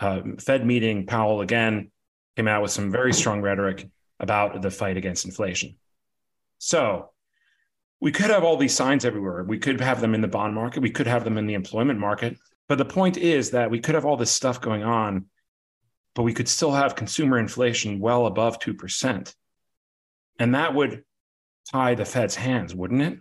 uh, 0.00 0.22
Fed 0.38 0.66
meeting, 0.66 1.06
Powell 1.06 1.42
again 1.42 1.90
came 2.36 2.48
out 2.48 2.62
with 2.62 2.70
some 2.70 2.90
very 2.90 3.12
strong 3.12 3.40
rhetoric 3.40 3.88
about 4.20 4.62
the 4.62 4.70
fight 4.70 4.96
against 4.96 5.24
inflation. 5.24 5.76
So 6.58 7.10
we 8.00 8.12
could 8.12 8.30
have 8.30 8.44
all 8.44 8.56
these 8.56 8.74
signs 8.74 9.04
everywhere. 9.04 9.44
We 9.44 9.58
could 9.58 9.80
have 9.80 10.00
them 10.00 10.14
in 10.14 10.20
the 10.20 10.28
bond 10.28 10.54
market. 10.54 10.82
We 10.82 10.90
could 10.90 11.06
have 11.06 11.24
them 11.24 11.38
in 11.38 11.46
the 11.46 11.54
employment 11.54 11.98
market. 11.98 12.36
But 12.68 12.78
the 12.78 12.84
point 12.84 13.16
is 13.16 13.50
that 13.50 13.70
we 13.70 13.80
could 13.80 13.94
have 13.94 14.04
all 14.04 14.16
this 14.16 14.30
stuff 14.30 14.60
going 14.60 14.82
on, 14.82 15.26
but 16.14 16.22
we 16.22 16.32
could 16.32 16.48
still 16.48 16.72
have 16.72 16.96
consumer 16.96 17.38
inflation 17.38 18.00
well 18.00 18.26
above 18.26 18.58
2%. 18.58 19.34
And 20.38 20.54
that 20.54 20.74
would 20.74 21.04
tie 21.70 21.94
the 21.94 22.04
Fed's 22.04 22.34
hands, 22.34 22.74
wouldn't 22.74 23.02
it? 23.02 23.18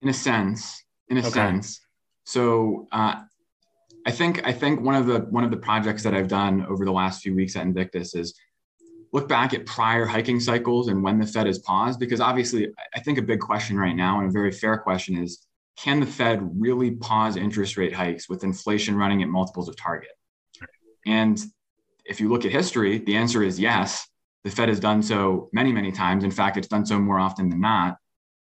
In 0.00 0.08
a 0.08 0.14
sense, 0.14 0.82
in 1.08 1.18
a 1.18 1.20
okay. 1.20 1.30
sense. 1.30 1.80
So 2.24 2.88
uh, 2.92 3.20
I 4.06 4.10
think 4.10 4.46
I 4.46 4.52
think 4.52 4.80
one 4.80 4.94
of 4.94 5.06
the 5.06 5.20
one 5.20 5.44
of 5.44 5.50
the 5.50 5.56
projects 5.56 6.02
that 6.02 6.14
I've 6.14 6.28
done 6.28 6.66
over 6.66 6.84
the 6.84 6.92
last 6.92 7.22
few 7.22 7.34
weeks 7.34 7.56
at 7.56 7.62
Invictus 7.62 8.14
is 8.14 8.34
look 9.12 9.28
back 9.28 9.54
at 9.54 9.66
prior 9.66 10.06
hiking 10.06 10.40
cycles 10.40 10.88
and 10.88 11.02
when 11.02 11.18
the 11.18 11.26
Fed 11.26 11.46
has 11.46 11.58
paused? 11.58 12.00
Because 12.00 12.20
obviously, 12.20 12.68
I 12.94 13.00
think 13.00 13.18
a 13.18 13.22
big 13.22 13.40
question 13.40 13.76
right 13.76 13.94
now 13.94 14.18
and 14.18 14.28
a 14.28 14.32
very 14.32 14.50
fair 14.50 14.78
question 14.78 15.16
is 15.16 15.46
can 15.76 16.00
the 16.00 16.06
Fed 16.06 16.48
really 16.58 16.92
pause 16.92 17.36
interest 17.36 17.76
rate 17.76 17.94
hikes 17.94 18.28
with 18.28 18.44
inflation 18.44 18.96
running 18.96 19.22
at 19.22 19.28
multiples 19.28 19.68
of 19.68 19.76
target? 19.76 20.10
And 21.06 21.40
if 22.04 22.20
you 22.20 22.28
look 22.28 22.44
at 22.44 22.52
history, 22.52 22.98
the 22.98 23.16
answer 23.16 23.42
is 23.42 23.58
yes. 23.58 24.06
The 24.44 24.50
Fed 24.50 24.68
has 24.68 24.80
done 24.80 25.02
so 25.02 25.48
many, 25.52 25.72
many 25.72 25.92
times. 25.92 26.24
In 26.24 26.30
fact, 26.30 26.56
it's 26.56 26.68
done 26.68 26.84
so 26.84 26.98
more 26.98 27.18
often 27.18 27.48
than 27.48 27.60
not. 27.60 27.96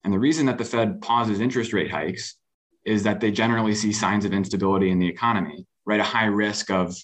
And 0.04 0.12
the 0.12 0.18
reason 0.18 0.46
that 0.46 0.58
the 0.58 0.64
Fed 0.64 1.00
pauses 1.00 1.40
interest 1.40 1.72
rate 1.72 1.90
hikes 1.90 2.36
is 2.84 3.02
that 3.04 3.20
they 3.20 3.30
generally 3.30 3.74
see 3.74 3.92
signs 3.92 4.24
of 4.24 4.32
instability 4.32 4.90
in 4.90 4.98
the 4.98 5.08
economy, 5.08 5.66
right? 5.84 6.00
A 6.00 6.04
high 6.04 6.26
risk 6.26 6.70
of, 6.70 6.96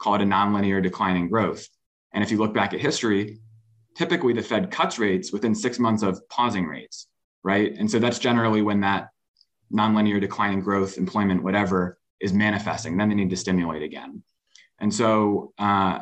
call 0.00 0.14
it 0.14 0.20
a 0.20 0.24
nonlinear 0.24 0.82
declining 0.82 1.28
growth. 1.28 1.66
And 2.12 2.22
if 2.22 2.30
you 2.30 2.38
look 2.38 2.54
back 2.54 2.74
at 2.74 2.80
history, 2.80 3.38
typically 3.96 4.32
the 4.32 4.42
Fed 4.42 4.70
cuts 4.70 4.98
rates 4.98 5.32
within 5.32 5.54
six 5.54 5.78
months 5.78 6.02
of 6.02 6.20
pausing 6.28 6.66
rates, 6.66 7.08
right? 7.42 7.74
And 7.76 7.90
so 7.90 7.98
that's 7.98 8.18
generally 8.18 8.62
when 8.62 8.80
that 8.80 9.08
nonlinear 9.72 10.20
declining 10.20 10.60
growth, 10.60 10.98
employment, 10.98 11.42
whatever 11.42 11.98
is 12.20 12.32
manifesting. 12.32 12.96
Then 12.96 13.08
they 13.08 13.14
need 13.14 13.30
to 13.30 13.36
stimulate 13.36 13.82
again. 13.82 14.22
And 14.78 14.92
so 14.92 15.52
uh, 15.58 16.00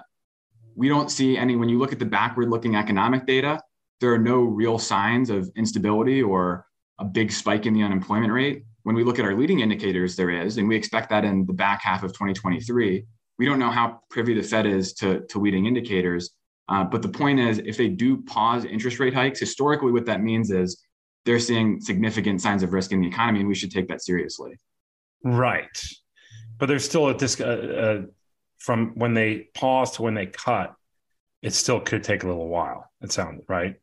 we 0.74 0.88
don't 0.88 1.10
see 1.10 1.38
any, 1.38 1.56
when 1.56 1.68
you 1.68 1.78
look 1.78 1.92
at 1.92 1.98
the 1.98 2.04
backward 2.04 2.50
looking 2.50 2.76
economic 2.76 3.26
data, 3.26 3.60
there 4.00 4.12
are 4.12 4.18
no 4.18 4.42
real 4.42 4.78
signs 4.78 5.30
of 5.30 5.50
instability 5.56 6.22
or 6.22 6.66
a 6.98 7.04
big 7.04 7.32
spike 7.32 7.66
in 7.66 7.74
the 7.74 7.82
unemployment 7.82 8.32
rate. 8.32 8.64
When 8.84 8.94
we 8.94 9.04
look 9.04 9.18
at 9.18 9.24
our 9.24 9.34
leading 9.34 9.60
indicators, 9.60 10.16
there 10.16 10.30
is, 10.30 10.56
and 10.58 10.68
we 10.68 10.76
expect 10.76 11.10
that 11.10 11.24
in 11.24 11.44
the 11.46 11.52
back 11.52 11.82
half 11.82 12.02
of 12.02 12.12
2023 12.12 13.04
we 13.38 13.46
don't 13.46 13.58
know 13.58 13.70
how 13.70 14.00
privy 14.10 14.34
the 14.34 14.42
Fed 14.42 14.66
is 14.66 14.92
to, 14.94 15.20
to 15.26 15.38
leading 15.38 15.66
indicators. 15.66 16.30
Uh, 16.68 16.84
but 16.84 17.02
the 17.02 17.08
point 17.08 17.40
is, 17.40 17.58
if 17.58 17.76
they 17.76 17.88
do 17.88 18.22
pause 18.22 18.64
interest 18.64 18.98
rate 18.98 19.14
hikes, 19.14 19.40
historically, 19.40 19.92
what 19.92 20.06
that 20.06 20.22
means 20.22 20.50
is 20.50 20.82
they're 21.24 21.38
seeing 21.38 21.80
significant 21.80 22.40
signs 22.40 22.62
of 22.62 22.72
risk 22.72 22.92
in 22.92 23.00
the 23.00 23.08
economy, 23.08 23.40
and 23.40 23.48
we 23.48 23.54
should 23.54 23.70
take 23.70 23.88
that 23.88 24.02
seriously. 24.02 24.56
Right. 25.22 25.66
But 26.58 26.66
there's 26.66 26.84
still 26.84 27.08
a 27.08 27.14
disc 27.14 27.40
uh, 27.40 27.44
uh, 27.44 28.02
from 28.58 28.92
when 28.94 29.14
they 29.14 29.48
pause 29.54 29.92
to 29.92 30.02
when 30.02 30.14
they 30.14 30.26
cut, 30.26 30.74
it 31.42 31.52
still 31.52 31.80
could 31.80 32.04
take 32.04 32.22
a 32.22 32.26
little 32.26 32.48
while. 32.48 32.90
It 33.02 33.12
sounds 33.12 33.42
right. 33.48 33.76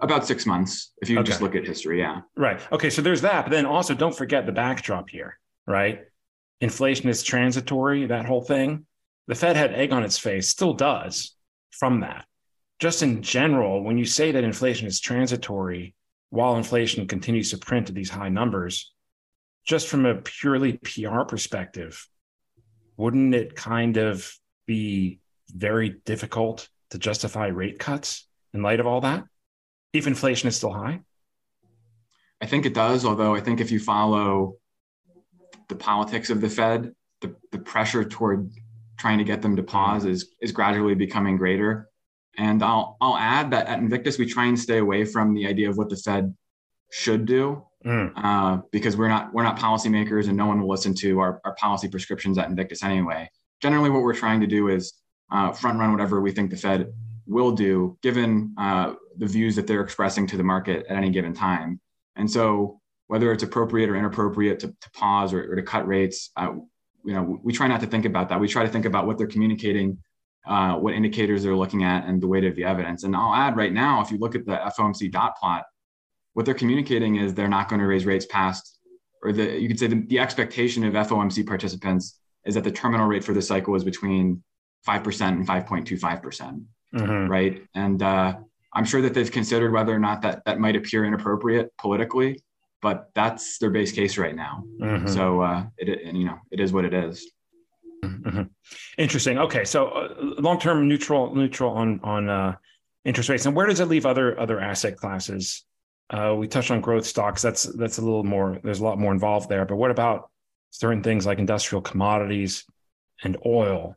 About 0.00 0.26
six 0.26 0.46
months, 0.46 0.92
if 1.02 1.10
you 1.10 1.18
okay. 1.18 1.26
just 1.26 1.42
look 1.42 1.56
at 1.56 1.66
history. 1.66 2.00
Yeah. 2.00 2.20
Right. 2.36 2.60
Okay. 2.72 2.90
So 2.90 3.02
there's 3.02 3.22
that. 3.22 3.44
But 3.44 3.50
then 3.50 3.66
also 3.66 3.94
don't 3.94 4.16
forget 4.16 4.46
the 4.46 4.52
backdrop 4.52 5.10
here, 5.10 5.38
right? 5.66 6.02
Inflation 6.60 7.08
is 7.08 7.22
transitory, 7.22 8.06
that 8.06 8.26
whole 8.26 8.42
thing 8.42 8.86
the 9.28 9.34
Fed 9.34 9.56
had 9.56 9.74
egg 9.74 9.92
on 9.92 10.02
its 10.02 10.18
face, 10.18 10.48
still 10.48 10.72
does 10.72 11.36
from 11.70 12.00
that. 12.00 12.24
Just 12.80 13.02
in 13.02 13.22
general, 13.22 13.84
when 13.84 13.98
you 13.98 14.06
say 14.06 14.32
that 14.32 14.42
inflation 14.42 14.86
is 14.86 15.00
transitory 15.00 15.94
while 16.30 16.56
inflation 16.56 17.06
continues 17.06 17.50
to 17.50 17.58
print 17.58 17.90
at 17.90 17.94
these 17.94 18.10
high 18.10 18.30
numbers, 18.30 18.92
just 19.66 19.86
from 19.86 20.06
a 20.06 20.14
purely 20.14 20.78
PR 20.78 21.22
perspective, 21.22 22.06
wouldn't 22.96 23.34
it 23.34 23.54
kind 23.54 23.98
of 23.98 24.32
be 24.66 25.20
very 25.48 25.90
difficult 26.04 26.68
to 26.90 26.98
justify 26.98 27.48
rate 27.48 27.78
cuts 27.78 28.26
in 28.54 28.62
light 28.62 28.80
of 28.80 28.86
all 28.86 29.02
that, 29.02 29.24
if 29.92 30.06
inflation 30.06 30.48
is 30.48 30.56
still 30.56 30.72
high? 30.72 31.00
I 32.40 32.46
think 32.46 32.66
it 32.66 32.74
does, 32.74 33.04
although 33.04 33.34
I 33.34 33.40
think 33.40 33.60
if 33.60 33.70
you 33.70 33.80
follow 33.80 34.56
the 35.68 35.74
politics 35.74 36.30
of 36.30 36.40
the 36.40 36.48
Fed, 36.48 36.92
the, 37.20 37.34
the 37.52 37.58
pressure 37.58 38.04
toward 38.04 38.50
trying 38.98 39.18
to 39.18 39.24
get 39.24 39.42
them 39.42 39.56
to 39.56 39.62
pause 39.62 40.04
is 40.04 40.34
is 40.40 40.52
gradually 40.52 40.94
becoming 40.94 41.36
greater. 41.36 41.88
And 42.36 42.62
I'll 42.62 42.96
I'll 43.00 43.16
add 43.16 43.50
that 43.50 43.66
at 43.66 43.78
Invictus 43.78 44.18
we 44.18 44.26
try 44.26 44.46
and 44.46 44.58
stay 44.58 44.78
away 44.78 45.04
from 45.04 45.34
the 45.34 45.46
idea 45.46 45.68
of 45.68 45.76
what 45.76 45.88
the 45.88 45.96
Fed 45.96 46.34
should 46.90 47.26
do 47.26 47.62
mm. 47.84 48.12
uh, 48.16 48.62
because 48.70 48.96
we're 48.96 49.08
not 49.08 49.32
we're 49.32 49.42
not 49.42 49.58
policymakers 49.58 50.28
and 50.28 50.36
no 50.36 50.46
one 50.46 50.60
will 50.60 50.68
listen 50.68 50.94
to 50.94 51.18
our, 51.20 51.40
our 51.44 51.54
policy 51.56 51.88
prescriptions 51.88 52.38
at 52.38 52.48
Invictus 52.48 52.82
anyway. 52.82 53.28
Generally, 53.60 53.90
what 53.90 54.02
we're 54.02 54.14
trying 54.14 54.40
to 54.40 54.46
do 54.46 54.68
is 54.68 54.94
uh, 55.32 55.52
front 55.52 55.78
run 55.78 55.92
whatever 55.92 56.20
we 56.20 56.30
think 56.30 56.50
the 56.50 56.56
Fed 56.56 56.92
will 57.26 57.50
do, 57.50 57.98
given 58.02 58.54
uh, 58.58 58.94
the 59.18 59.26
views 59.26 59.56
that 59.56 59.66
they're 59.66 59.82
expressing 59.82 60.26
to 60.28 60.36
the 60.36 60.42
market 60.42 60.86
at 60.88 60.96
any 60.96 61.10
given 61.10 61.34
time. 61.34 61.80
And 62.16 62.30
so, 62.30 62.80
whether 63.08 63.32
it's 63.32 63.42
appropriate 63.42 63.88
or 63.88 63.96
inappropriate 63.96 64.60
to, 64.60 64.68
to 64.68 64.90
pause 64.92 65.32
or, 65.32 65.52
or, 65.52 65.56
to 65.56 65.62
cut 65.62 65.86
rates, 65.86 66.30
uh, 66.36 66.52
you 67.04 67.14
know, 67.14 67.38
we 67.42 67.52
try 67.54 67.66
not 67.66 67.80
to 67.80 67.86
think 67.86 68.04
about 68.04 68.28
that. 68.28 68.38
We 68.38 68.48
try 68.48 68.64
to 68.64 68.68
think 68.68 68.84
about 68.84 69.06
what 69.06 69.16
they're 69.16 69.26
communicating, 69.26 69.98
uh, 70.46 70.74
what 70.74 70.92
indicators 70.92 71.42
they're 71.42 71.56
looking 71.56 71.84
at, 71.84 72.04
and 72.04 72.20
the 72.20 72.26
weight 72.26 72.44
of 72.44 72.54
the 72.54 72.64
evidence. 72.64 73.04
And 73.04 73.16
I'll 73.16 73.34
add 73.34 73.56
right 73.56 73.72
now, 73.72 74.02
if 74.02 74.10
you 74.10 74.18
look 74.18 74.34
at 74.34 74.44
the 74.44 74.58
FOMC 74.78 75.10
dot 75.10 75.36
plot, 75.38 75.64
what 76.34 76.44
they're 76.44 76.54
communicating 76.54 77.16
is 77.16 77.34
they're 77.34 77.48
not 77.48 77.68
going 77.68 77.80
to 77.80 77.86
raise 77.86 78.04
rates 78.04 78.26
past, 78.26 78.78
or 79.22 79.32
the 79.32 79.58
you 79.58 79.68
could 79.68 79.78
say 79.78 79.86
the, 79.86 80.04
the 80.06 80.18
expectation 80.18 80.84
of 80.84 80.92
FOMC 80.94 81.46
participants 81.46 82.20
is 82.44 82.54
that 82.54 82.64
the 82.64 82.70
terminal 82.70 83.06
rate 83.06 83.24
for 83.24 83.32
the 83.32 83.42
cycle 83.42 83.74
is 83.74 83.84
between 83.84 84.42
five 84.84 85.02
percent 85.02 85.36
and 85.36 85.46
five 85.46 85.66
point 85.66 85.86
two 85.86 85.96
five 85.96 86.22
percent, 86.22 86.62
mm-hmm. 86.94 87.30
right? 87.30 87.62
And 87.74 88.02
uh, 88.02 88.36
I'm 88.74 88.84
sure 88.84 89.00
that 89.02 89.14
they've 89.14 89.30
considered 89.30 89.72
whether 89.72 89.94
or 89.94 89.98
not 89.98 90.22
that 90.22 90.44
that 90.44 90.58
might 90.58 90.76
appear 90.76 91.04
inappropriate 91.04 91.76
politically, 91.78 92.42
but 92.82 93.10
that's 93.14 93.58
their 93.58 93.70
base 93.70 93.92
case 93.92 94.18
right 94.18 94.34
now. 94.34 94.64
Mm-hmm. 94.80 95.08
So 95.08 95.40
uh, 95.40 95.64
it, 95.78 96.14
you 96.14 96.24
know 96.24 96.38
it 96.50 96.60
is 96.60 96.72
what 96.72 96.84
it 96.84 96.94
is. 96.94 97.30
Mm-hmm. 98.04 98.42
Interesting. 98.98 99.38
Okay, 99.38 99.64
so 99.64 99.88
uh, 99.88 100.14
long-term 100.38 100.86
neutral 100.86 101.34
neutral 101.34 101.72
on 101.72 102.00
on 102.02 102.28
uh, 102.28 102.56
interest 103.04 103.28
rates, 103.28 103.46
and 103.46 103.56
where 103.56 103.66
does 103.66 103.80
it 103.80 103.86
leave 103.86 104.06
other 104.06 104.38
other 104.38 104.60
asset 104.60 104.96
classes? 104.96 105.64
Uh, 106.10 106.34
we 106.36 106.48
touched 106.48 106.70
on 106.70 106.80
growth 106.80 107.06
stocks. 107.06 107.42
That's 107.42 107.64
that's 107.64 107.98
a 107.98 108.02
little 108.02 108.24
more. 108.24 108.58
There's 108.62 108.80
a 108.80 108.84
lot 108.84 108.98
more 108.98 109.12
involved 109.12 109.48
there. 109.48 109.64
But 109.64 109.76
what 109.76 109.90
about 109.90 110.30
certain 110.70 111.02
things 111.02 111.26
like 111.26 111.38
industrial 111.38 111.82
commodities 111.82 112.64
and 113.22 113.36
oil? 113.44 113.96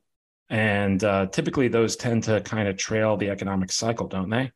And 0.49 1.01
uh, 1.03 1.27
typically, 1.27 1.67
those 1.69 1.95
tend 1.95 2.23
to 2.23 2.41
kind 2.41 2.67
of 2.67 2.75
trail 2.77 3.15
the 3.15 3.29
economic 3.29 3.71
cycle, 3.71 4.07
don't 4.07 4.29
they? 4.29 4.51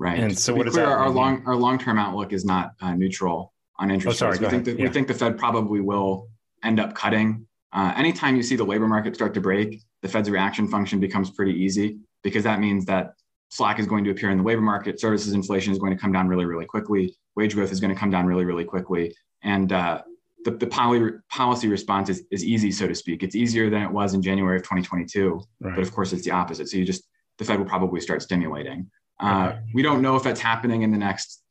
Right. 0.00 0.18
And 0.18 0.36
so, 0.36 0.54
what 0.54 0.66
is 0.66 0.72
clear, 0.72 0.86
our 0.86 1.10
long 1.10 1.42
our 1.44 1.54
long 1.54 1.78
term 1.78 1.98
outlook 1.98 2.32
is 2.32 2.42
not 2.42 2.72
uh, 2.80 2.94
neutral 2.94 3.52
on 3.78 3.90
interest 3.90 4.16
oh, 4.16 4.18
sorry, 4.18 4.38
rates. 4.38 4.40
We 4.40 4.48
think 4.48 4.64
that 4.64 4.78
yeah. 4.78 4.84
we 4.86 4.90
think 4.90 5.08
the 5.08 5.14
Fed 5.14 5.36
probably 5.36 5.82
will 5.82 6.30
end 6.64 6.80
up 6.80 6.94
cutting. 6.94 7.46
Uh, 7.74 7.92
anytime 7.94 8.34
you 8.34 8.42
see 8.42 8.56
the 8.56 8.64
labor 8.64 8.88
market 8.88 9.14
start 9.14 9.34
to 9.34 9.42
break, 9.42 9.82
the 10.00 10.08
Fed's 10.08 10.30
reaction 10.30 10.68
function 10.68 11.00
becomes 11.00 11.30
pretty 11.30 11.52
easy 11.52 11.98
because 12.22 12.44
that 12.44 12.60
means 12.60 12.86
that 12.86 13.12
slack 13.50 13.78
is 13.78 13.86
going 13.86 14.02
to 14.04 14.10
appear 14.10 14.30
in 14.30 14.38
the 14.38 14.44
labor 14.44 14.62
market. 14.62 14.98
Services 14.98 15.34
inflation 15.34 15.70
is 15.70 15.78
going 15.78 15.94
to 15.94 16.00
come 16.00 16.12
down 16.12 16.28
really, 16.28 16.46
really 16.46 16.64
quickly. 16.64 17.14
Wage 17.36 17.54
growth 17.54 17.70
is 17.70 17.78
going 17.78 17.92
to 17.92 18.00
come 18.00 18.10
down 18.10 18.24
really, 18.24 18.46
really 18.46 18.64
quickly. 18.64 19.14
And 19.42 19.70
uh, 19.70 20.00
the, 20.46 20.52
the 20.52 20.66
poly, 20.66 21.10
policy 21.28 21.68
response 21.68 22.08
is, 22.08 22.24
is 22.30 22.42
easy, 22.42 22.72
so 22.72 22.88
to 22.88 22.94
speak. 22.94 23.22
It's 23.22 23.36
easier 23.36 23.68
than 23.68 23.82
it 23.82 23.90
was 23.90 24.14
in 24.14 24.22
January 24.22 24.56
of 24.56 24.62
2022. 24.62 25.42
Right. 25.60 25.74
But 25.76 25.82
of 25.82 25.92
course, 25.92 26.14
it's 26.14 26.24
the 26.24 26.30
opposite. 26.30 26.70
So 26.70 26.78
you 26.78 26.86
just, 26.86 27.04
the 27.36 27.44
Fed 27.44 27.58
will 27.58 27.66
probably 27.66 28.00
start 28.00 28.22
stimulating. 28.22 28.90
Uh. 29.20 29.56
We 29.74 29.82
don't 29.82 30.02
know 30.02 30.16
if 30.16 30.22
that's 30.22 30.40
happening 30.40 30.82
in 30.82 30.90
the 30.90 30.98
next 30.98 31.42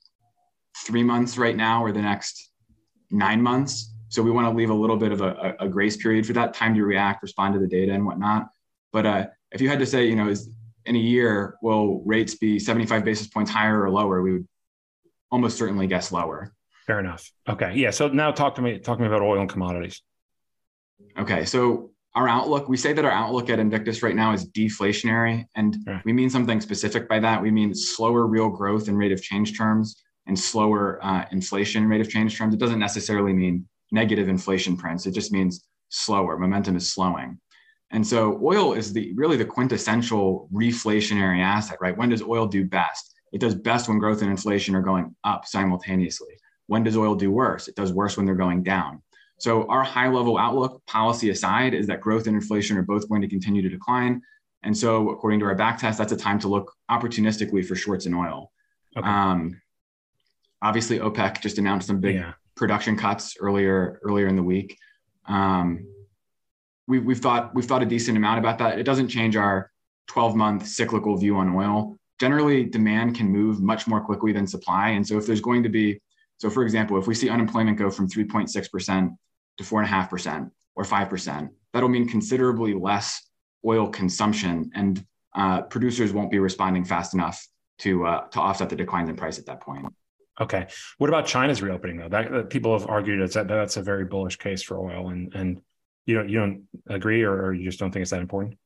three 0.86 1.04
months 1.04 1.38
right 1.38 1.56
now 1.56 1.84
or 1.84 1.92
the 1.92 2.02
next 2.02 2.52
nine 3.12 3.42
months. 3.42 3.94
So 4.10 4.24
we 4.24 4.32
want 4.32 4.48
to 4.48 4.58
leave 4.58 4.72
a 4.72 4.74
little 4.74 4.98
bit 4.98 5.12
of 5.12 5.22
a, 5.22 5.56
a, 5.60 5.68
grace 5.68 5.98
period 5.98 6.26
for 6.26 6.34
that 6.34 6.54
time 6.54 6.74
to 6.74 6.84
react, 6.84 7.22
respond 7.22 7.54
to 7.54 7.60
the 7.60 7.68
data 7.68 7.94
and 7.94 8.06
whatnot. 8.06 8.48
But 8.92 9.06
uh, 9.06 9.28
if 9.52 9.62
you 9.62 9.70
had 9.70 9.80
to 9.80 9.86
say, 9.86 10.08
you 10.08 10.16
know, 10.16 10.30
is 10.30 10.50
in 10.86 10.96
a 10.96 11.00
year, 11.00 11.58
will 11.62 12.02
rates 12.06 12.36
be 12.36 12.58
75 12.58 13.06
basis 13.06 13.28
points 13.28 13.52
higher 13.52 13.84
or 13.84 13.92
lower? 13.92 14.24
We 14.24 14.34
would 14.34 14.48
almost 15.32 15.58
certainly 15.58 15.86
guess 15.86 16.12
lower. 16.12 16.54
Fair 16.88 17.00
enough. 17.00 17.32
Okay. 17.48 17.74
Yeah. 17.76 17.92
So 17.92 18.08
now 18.08 18.32
talk 18.32 18.56
to 18.56 18.64
me, 18.64 18.80
talk 18.80 18.98
to 18.98 19.02
me 19.04 19.08
about 19.08 19.22
oil 19.22 19.40
and 19.40 19.50
commodities. 19.50 20.02
Okay. 21.20 21.46
So 21.46 21.92
our 22.16 22.28
outlook, 22.28 22.68
we 22.68 22.78
say 22.78 22.94
that 22.94 23.06
our 23.06 23.12
outlook 23.12 23.50
at 23.50 23.60
Invictus 23.60 24.02
right 24.02 24.16
now 24.16 24.34
is 24.34 24.50
deflationary. 24.50 25.46
And 25.56 25.78
right. 25.86 26.02
we 26.06 26.14
mean 26.14 26.30
something 26.30 26.60
specific 26.60 27.08
by 27.08 27.20
that. 27.20 27.42
We 27.42 27.52
mean 27.52 27.74
slower 27.74 28.26
real 28.26 28.50
growth 28.50 28.88
in 28.88 28.98
rate 28.98 29.12
of 29.12 29.22
change 29.22 29.58
terms 29.58 30.04
and 30.28 30.38
slower 30.38 31.00
uh, 31.04 31.26
inflation 31.32 31.88
rate 31.88 32.02
of 32.02 32.10
change 32.10 32.38
terms. 32.38 32.54
It 32.54 32.60
doesn't 32.60 32.80
necessarily 32.80 33.34
mean 33.34 33.68
negative 33.92 34.28
inflation 34.28 34.76
prints. 34.76 35.06
It 35.06 35.14
just 35.14 35.32
means 35.32 35.66
slower. 35.90 36.38
Momentum 36.38 36.76
is 36.76 36.92
slowing. 36.92 37.40
And 37.92 38.06
so 38.06 38.40
oil 38.44 38.74
is 38.74 38.94
the 38.94 39.14
really 39.16 39.38
the 39.38 39.46
quintessential 39.46 40.48
reflationary 40.54 41.42
asset, 41.42 41.80
right? 41.82 41.98
When 41.98 42.10
does 42.10 42.22
oil 42.22 42.46
do 42.46 42.66
best? 42.66 43.16
It 43.34 43.42
does 43.42 43.56
best 43.56 43.88
when 43.88 44.00
growth 44.00 44.22
and 44.22 44.30
inflation 44.30 44.76
are 44.76 44.82
going 44.82 45.16
up 45.24 45.46
simultaneously. 45.46 46.36
When 46.68 46.84
does 46.84 46.98
oil 46.98 47.16
do 47.16 47.32
worse? 47.32 47.68
It 47.68 47.76
does 47.76 47.94
worse 47.94 48.16
when 48.16 48.26
they're 48.26 48.36
going 48.36 48.64
down. 48.64 49.02
So 49.40 49.66
our 49.68 49.84
high 49.84 50.10
level 50.10 50.38
outlook, 50.38 50.86
policy 50.86 51.30
aside, 51.30 51.74
is 51.74 51.88
that 51.88 52.02
growth 52.02 52.28
and 52.28 52.36
inflation 52.36 52.78
are 52.78 52.84
both 52.84 53.08
going 53.08 53.22
to 53.22 53.28
continue 53.28 53.62
to 53.62 53.70
decline. 53.70 54.22
And 54.64 54.78
so 54.78 55.10
according 55.10 55.40
to 55.40 55.46
our 55.46 55.56
back 55.56 55.80
test, 55.80 55.98
that's 55.98 56.12
a 56.12 56.18
time 56.18 56.40
to 56.40 56.50
look 56.50 56.74
opportunistically 56.92 57.66
for 57.66 57.76
shorts 57.76 58.06
in 58.06 58.14
oil. 58.14 58.52
Okay. 58.98 59.08
Um, 59.08 59.62
obviously, 60.62 61.00
OPEC 61.00 61.42
just 61.42 61.58
announced 61.58 61.88
some 61.88 62.02
big 62.02 62.16
yeah. 62.16 62.34
production 62.56 62.98
cuts 62.98 63.38
earlier 63.40 64.02
earlier 64.04 64.28
in 64.28 64.36
the 64.36 64.44
week. 64.44 64.78
Um, 65.26 65.88
we, 66.88 67.00
we've 67.00 67.20
thought 67.20 67.56
we've 67.56 67.66
thought 67.66 67.82
a 67.82 67.86
decent 67.86 68.18
amount 68.18 68.40
about 68.40 68.58
that. 68.58 68.78
It 68.78 68.84
doesn't 68.84 69.08
change 69.08 69.38
our 69.38 69.72
12 70.08 70.36
month 70.36 70.68
cyclical 70.68 71.16
view 71.16 71.38
on 71.38 71.56
oil. 71.56 71.98
Generally, 72.20 72.66
demand 72.66 73.16
can 73.16 73.30
move 73.30 73.62
much 73.62 73.88
more 73.88 74.02
quickly 74.02 74.34
than 74.34 74.46
supply. 74.46 74.90
And 74.90 75.08
so, 75.08 75.18
if 75.18 75.26
there's 75.26 75.40
going 75.40 75.64
to 75.64 75.70
be, 75.70 76.02
so 76.40 76.50
for 76.50 76.64
example, 76.64 76.98
if 76.98 77.08
we 77.08 77.16
see 77.16 77.30
unemployment 77.30 77.78
go 77.78 77.90
from 77.90 78.10
3.6% 78.10 79.16
to 79.60 79.64
4.5% 79.64 80.50
or 80.76 80.84
5%, 80.84 81.50
that'll 81.74 81.90
mean 81.90 82.08
considerably 82.08 82.74
less 82.74 83.30
oil 83.66 83.90
consumption, 83.90 84.72
and 84.74 85.06
uh, 85.36 85.64
producers 85.64 86.14
won't 86.14 86.32
be 86.32 86.40
responding 86.40 86.86
fast 86.86 87.14
enough 87.14 87.46
to 87.80 88.06
uh, 88.06 88.28
to 88.30 88.40
offset 88.40 88.70
the 88.70 88.76
declines 88.76 89.10
in 89.10 89.16
price 89.16 89.38
at 89.38 89.46
that 89.46 89.62
point. 89.62 89.86
Okay. 90.40 90.68
What 90.98 91.10
about 91.10 91.26
China's 91.26 91.62
reopening 91.62 91.98
though? 91.98 92.08
That, 92.08 92.32
that 92.32 92.50
people 92.50 92.78
have 92.78 92.90
argued 92.90 93.30
that 93.30 93.48
that's 93.48 93.78
a 93.78 93.82
very 93.82 94.06
bullish 94.06 94.38
case 94.38 94.64
for 94.64 94.80
oil, 94.80 95.10
and 95.10 95.34
and 95.36 95.62
you 96.06 96.16
don't 96.16 96.30
you 96.30 96.40
don't 96.40 96.68
agree 96.88 97.24
or, 97.24 97.48
or 97.48 97.54
you 97.54 97.66
just 97.66 97.80
don't 97.80 97.92
think 97.92 98.02
it's 98.02 98.12
that 98.12 98.22
important? 98.22 98.58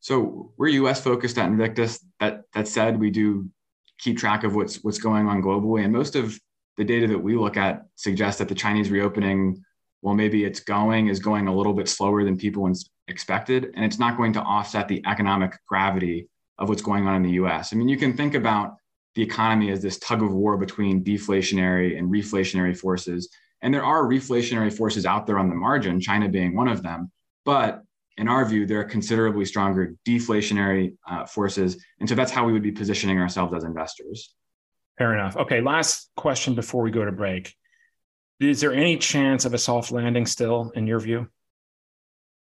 So 0.00 0.54
we're 0.56 0.68
U.S. 0.68 1.02
focused 1.02 1.36
at 1.36 1.46
Invictus. 1.46 2.02
That 2.20 2.44
that 2.54 2.68
said, 2.68 2.98
we 2.98 3.10
do 3.10 3.50
keep 3.98 4.16
track 4.16 4.44
of 4.44 4.54
what's 4.54 4.82
what's 4.82 4.98
going 4.98 5.28
on 5.28 5.42
globally, 5.42 5.84
and 5.84 5.92
most 5.92 6.16
of 6.16 6.38
the 6.78 6.84
data 6.84 7.06
that 7.08 7.18
we 7.18 7.36
look 7.36 7.58
at 7.58 7.82
suggests 7.96 8.38
that 8.38 8.48
the 8.48 8.54
Chinese 8.54 8.90
reopening, 8.90 9.62
well, 10.02 10.14
maybe 10.14 10.44
it's 10.44 10.60
going 10.60 11.08
is 11.08 11.20
going 11.20 11.48
a 11.48 11.54
little 11.54 11.74
bit 11.74 11.88
slower 11.88 12.24
than 12.24 12.36
people 12.36 12.70
expected, 13.08 13.72
and 13.74 13.84
it's 13.84 13.98
not 13.98 14.16
going 14.16 14.32
to 14.34 14.40
offset 14.40 14.88
the 14.88 15.02
economic 15.06 15.58
gravity 15.66 16.28
of 16.58 16.68
what's 16.68 16.82
going 16.82 17.06
on 17.06 17.16
in 17.16 17.22
the 17.22 17.32
U.S. 17.32 17.72
I 17.72 17.76
mean, 17.76 17.88
you 17.88 17.96
can 17.96 18.16
think 18.16 18.34
about 18.34 18.76
the 19.14 19.22
economy 19.22 19.70
as 19.70 19.82
this 19.82 19.98
tug 19.98 20.22
of 20.22 20.32
war 20.32 20.56
between 20.56 21.02
deflationary 21.02 21.98
and 21.98 22.10
reflationary 22.10 22.76
forces 22.76 23.28
and 23.62 23.72
there 23.72 23.84
are 23.84 24.04
reflationary 24.04 24.72
forces 24.72 25.04
out 25.04 25.26
there 25.26 25.38
on 25.38 25.48
the 25.48 25.54
margin, 25.54 26.00
China 26.00 26.28
being 26.28 26.56
one 26.56 26.68
of 26.68 26.82
them. 26.82 27.10
But 27.44 27.82
in 28.16 28.28
our 28.28 28.44
view, 28.44 28.66
there 28.66 28.80
are 28.80 28.84
considerably 28.84 29.44
stronger 29.44 29.94
deflationary 30.06 30.96
uh, 31.08 31.26
forces. 31.26 31.82
And 32.00 32.08
so 32.08 32.14
that's 32.14 32.30
how 32.30 32.46
we 32.46 32.52
would 32.52 32.62
be 32.62 32.72
positioning 32.72 33.18
ourselves 33.18 33.54
as 33.54 33.64
investors. 33.64 34.34
Fair 34.98 35.14
enough. 35.14 35.36
Okay, 35.36 35.60
last 35.60 36.10
question 36.16 36.54
before 36.54 36.82
we 36.82 36.90
go 36.90 37.04
to 37.04 37.12
break. 37.12 37.54
Is 38.40 38.60
there 38.60 38.72
any 38.72 38.96
chance 38.96 39.44
of 39.44 39.54
a 39.54 39.58
soft 39.58 39.92
landing 39.92 40.26
still, 40.26 40.72
in 40.74 40.86
your 40.86 40.98
view? 40.98 41.28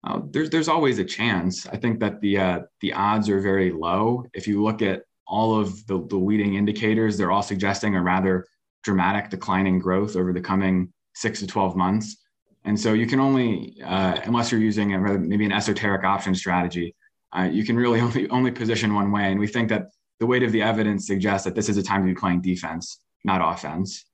Uh, 0.02 0.20
there's 0.30 0.48
there's 0.48 0.68
always 0.68 0.98
a 0.98 1.04
chance. 1.04 1.66
I 1.66 1.76
think 1.76 2.00
that 2.00 2.20
the 2.20 2.38
uh, 2.38 2.60
the 2.80 2.92
odds 2.92 3.28
are 3.28 3.40
very 3.40 3.70
low. 3.70 4.24
If 4.32 4.46
you 4.46 4.62
look 4.62 4.80
at 4.80 5.02
all 5.26 5.58
of 5.58 5.86
the, 5.86 6.04
the 6.08 6.16
leading 6.16 6.54
indicators, 6.54 7.16
they're 7.16 7.30
all 7.30 7.42
suggesting 7.42 7.94
a 7.94 8.02
rather 8.02 8.46
dramatic 8.82 9.30
decline 9.30 9.66
in 9.66 9.78
growth 9.78 10.16
over 10.16 10.32
the 10.32 10.40
coming 10.40 10.92
six 11.14 11.38
to 11.40 11.46
12 11.46 11.76
months. 11.76 12.16
And 12.64 12.78
so 12.78 12.92
you 12.92 13.06
can 13.06 13.20
only, 13.20 13.76
uh, 13.84 14.20
unless 14.24 14.50
you're 14.50 14.60
using 14.60 14.94
a, 14.94 14.98
maybe 14.98 15.44
an 15.44 15.52
esoteric 15.52 16.04
option 16.04 16.34
strategy, 16.34 16.94
uh, 17.36 17.42
you 17.42 17.64
can 17.64 17.76
really 17.76 18.00
only, 18.06 18.28
only 18.30 18.50
position 18.50 18.94
one 18.94 19.12
way. 19.12 19.30
And 19.30 19.38
we 19.38 19.46
think 19.46 19.68
that 19.68 19.88
the 20.18 20.26
weight 20.26 20.42
of 20.42 20.52
the 20.52 20.62
evidence 20.62 21.06
suggests 21.06 21.44
that 21.44 21.54
this 21.54 21.68
is 21.68 21.76
a 21.76 21.82
time 21.82 22.02
to 22.02 22.12
be 22.12 22.18
playing 22.18 22.42
defense, 22.42 23.00
not 23.24 23.40
offense. 23.40 24.04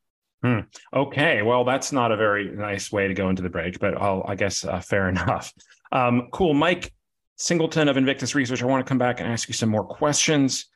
Hmm. 0.46 0.61
Okay, 0.94 1.42
well, 1.42 1.64
that's 1.64 1.90
not 1.90 2.12
a 2.12 2.16
very 2.16 2.54
nice 2.54 2.92
way 2.92 3.09
to 3.09 3.14
go 3.14 3.30
into 3.30 3.42
the 3.42 3.50
break, 3.50 3.80
but 3.80 4.00
I'll, 4.00 4.24
I 4.28 4.37
guess 4.37 4.64
uh, 4.64 4.78
fair 4.78 5.09
enough. 5.14 5.52
Um, 5.90 6.28
cool, 6.32 6.54
Mike 6.54 6.94
Singleton 7.35 7.88
of 7.88 7.96
Invictus 7.96 8.37
Research. 8.37 8.62
I 8.62 8.66
want 8.66 8.87
to 8.87 8.88
come 8.88 8.98
back 8.98 9.18
and 9.18 9.28
ask 9.28 9.48
you 9.48 9.54
some 9.54 9.70
more 9.70 9.82
questions 9.82 10.66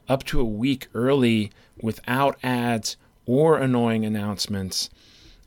up 0.08 0.23
to 0.25 0.39
a 0.39 0.45
week 0.45 0.88
early 0.93 1.52
without 1.82 2.38
ads 2.43 2.97
or 3.25 3.58
annoying 3.58 4.06
announcements. 4.06 4.89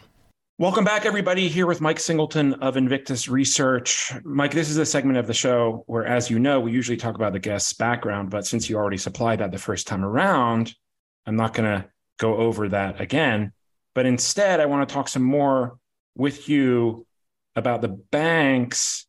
Welcome 0.60 0.86
back, 0.86 1.06
everybody. 1.06 1.50
Here 1.50 1.68
with 1.68 1.82
Mike 1.82 2.00
Singleton 2.00 2.56
of 2.56 2.78
Invictus 2.78 3.28
Research. 3.28 4.12
Mike, 4.24 4.54
this 4.54 4.72
is 4.72 4.78
a 4.78 4.88
segment 4.88 5.20
of 5.20 5.28
the 5.28 5.34
show 5.36 5.84
where, 5.86 6.04
as 6.04 6.32
you 6.32 6.40
know, 6.40 6.60
we 6.60 6.72
usually 6.72 6.98
talk 6.98 7.14
about 7.14 7.34
the 7.34 7.40
guest's 7.40 7.74
background, 7.74 8.32
but 8.32 8.48
since 8.48 8.68
you 8.68 8.76
already 8.76 8.98
supplied 8.98 9.38
that 9.38 9.52
the 9.52 9.60
first 9.60 9.86
time 9.86 10.04
around, 10.04 10.74
I'm 11.28 11.36
not 11.36 11.54
going 11.54 11.70
to 11.70 11.88
go 12.18 12.38
over 12.38 12.70
that 12.70 13.00
again. 13.00 13.54
But 13.94 14.08
instead, 14.08 14.60
I 14.60 14.66
want 14.66 14.90
to 14.90 14.92
talk 14.92 15.10
some 15.10 15.22
more 15.22 15.78
with 16.16 16.50
you 16.50 17.06
about 17.56 17.82
the 17.82 17.90
banks 17.90 19.06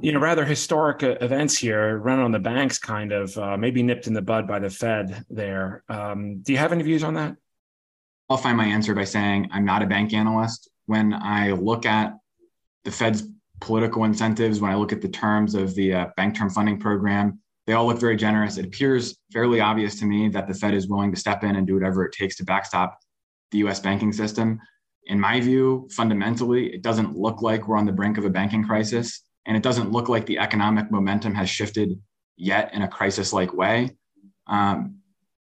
you 0.00 0.12
know 0.12 0.20
rather 0.20 0.44
historic 0.44 1.02
events 1.02 1.58
here 1.58 1.98
run 1.98 2.20
on 2.20 2.30
the 2.30 2.38
banks 2.38 2.78
kind 2.78 3.10
of 3.10 3.36
uh, 3.36 3.56
maybe 3.56 3.82
nipped 3.82 4.06
in 4.06 4.12
the 4.12 4.22
bud 4.22 4.46
by 4.46 4.60
the 4.60 4.70
fed 4.70 5.24
there 5.28 5.82
um, 5.88 6.38
do 6.42 6.52
you 6.52 6.58
have 6.58 6.70
any 6.70 6.84
views 6.84 7.02
on 7.02 7.14
that 7.14 7.34
i'll 8.30 8.36
find 8.36 8.56
my 8.56 8.64
answer 8.64 8.94
by 8.94 9.04
saying 9.04 9.48
i'm 9.52 9.64
not 9.64 9.82
a 9.82 9.86
bank 9.86 10.12
analyst 10.12 10.70
when 10.86 11.12
i 11.12 11.50
look 11.50 11.84
at 11.84 12.14
the 12.84 12.90
fed's 12.90 13.24
political 13.60 14.04
incentives 14.04 14.60
when 14.60 14.70
i 14.70 14.74
look 14.74 14.92
at 14.92 15.02
the 15.02 15.08
terms 15.08 15.54
of 15.54 15.74
the 15.74 15.92
uh, 15.92 16.06
bank 16.16 16.36
term 16.36 16.48
funding 16.48 16.78
program 16.78 17.38
they 17.66 17.74
all 17.74 17.86
look 17.86 18.00
very 18.00 18.16
generous 18.16 18.56
it 18.56 18.64
appears 18.64 19.18
fairly 19.32 19.60
obvious 19.60 19.98
to 19.98 20.06
me 20.06 20.28
that 20.28 20.48
the 20.48 20.54
fed 20.54 20.72
is 20.72 20.88
willing 20.88 21.12
to 21.12 21.20
step 21.20 21.44
in 21.44 21.56
and 21.56 21.66
do 21.66 21.74
whatever 21.74 22.04
it 22.04 22.12
takes 22.12 22.36
to 22.36 22.44
backstop 22.44 22.98
the 23.50 23.58
us 23.58 23.80
banking 23.80 24.12
system 24.12 24.58
in 25.10 25.18
my 25.18 25.40
view, 25.40 25.88
fundamentally, 25.90 26.72
it 26.72 26.82
doesn't 26.82 27.16
look 27.16 27.42
like 27.42 27.66
we're 27.66 27.76
on 27.76 27.86
the 27.86 27.92
brink 27.92 28.18
of 28.18 28.24
a 28.24 28.30
banking 28.30 28.64
crisis. 28.64 29.22
And 29.46 29.56
it 29.56 29.62
doesn't 29.62 29.90
look 29.90 30.08
like 30.08 30.26
the 30.26 30.38
economic 30.38 30.90
momentum 30.90 31.34
has 31.34 31.48
shifted 31.50 32.00
yet 32.36 32.72
in 32.74 32.82
a 32.82 32.88
crisis 32.88 33.32
like 33.32 33.52
way. 33.52 33.96
Um, 34.46 34.98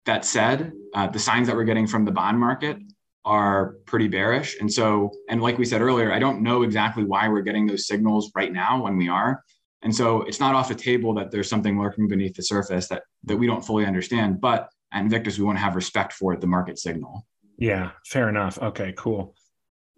that 0.05 0.25
said, 0.25 0.73
uh, 0.93 1.07
the 1.07 1.19
signs 1.19 1.47
that 1.47 1.55
we're 1.55 1.63
getting 1.63 1.87
from 1.87 2.05
the 2.05 2.11
bond 2.11 2.39
market 2.39 2.77
are 3.25 3.77
pretty 3.85 4.07
bearish. 4.07 4.57
And 4.59 4.71
so, 4.71 5.11
and 5.29 5.41
like 5.41 5.57
we 5.57 5.65
said 5.65 5.81
earlier, 5.81 6.11
I 6.11 6.19
don't 6.19 6.41
know 6.41 6.63
exactly 6.63 7.03
why 7.03 7.27
we're 7.29 7.41
getting 7.41 7.65
those 7.65 7.87
signals 7.87 8.31
right 8.35 8.51
now 8.51 8.83
when 8.83 8.97
we 8.97 9.07
are. 9.07 9.43
And 9.81 9.93
so 9.95 10.21
it's 10.23 10.39
not 10.39 10.55
off 10.55 10.69
the 10.69 10.75
table 10.75 11.13
that 11.15 11.31
there's 11.31 11.49
something 11.49 11.79
lurking 11.79 12.07
beneath 12.07 12.35
the 12.35 12.43
surface 12.43 12.87
that, 12.87 13.03
that 13.25 13.37
we 13.37 13.47
don't 13.47 13.65
fully 13.65 13.85
understand. 13.85 14.39
But 14.39 14.69
at 14.91 15.01
Invictus, 15.01 15.37
we 15.37 15.45
want 15.45 15.57
to 15.57 15.63
have 15.63 15.75
respect 15.75 16.13
for 16.13 16.35
the 16.35 16.47
market 16.47 16.79
signal. 16.79 17.25
Yeah, 17.57 17.91
fair 18.05 18.29
enough. 18.29 18.57
Okay, 18.59 18.93
cool. 18.97 19.35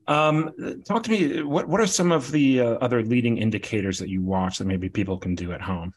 Um, 0.08 0.51
talk 0.88 1.03
to 1.03 1.12
me. 1.12 1.41
What 1.41 1.67
what 1.67 1.81
are 1.81 1.88
some 1.88 2.12
of 2.12 2.31
the 2.31 2.62
uh, 2.62 2.65
other 2.75 3.01
leading 3.01 3.38
indicators 3.38 3.97
that 3.99 4.10
you 4.10 4.21
watch 4.21 4.60
that 4.60 4.65
maybe 4.65 4.88
people 4.88 5.17
can 5.17 5.34
do 5.34 5.51
at 5.51 5.62
home? 5.62 5.93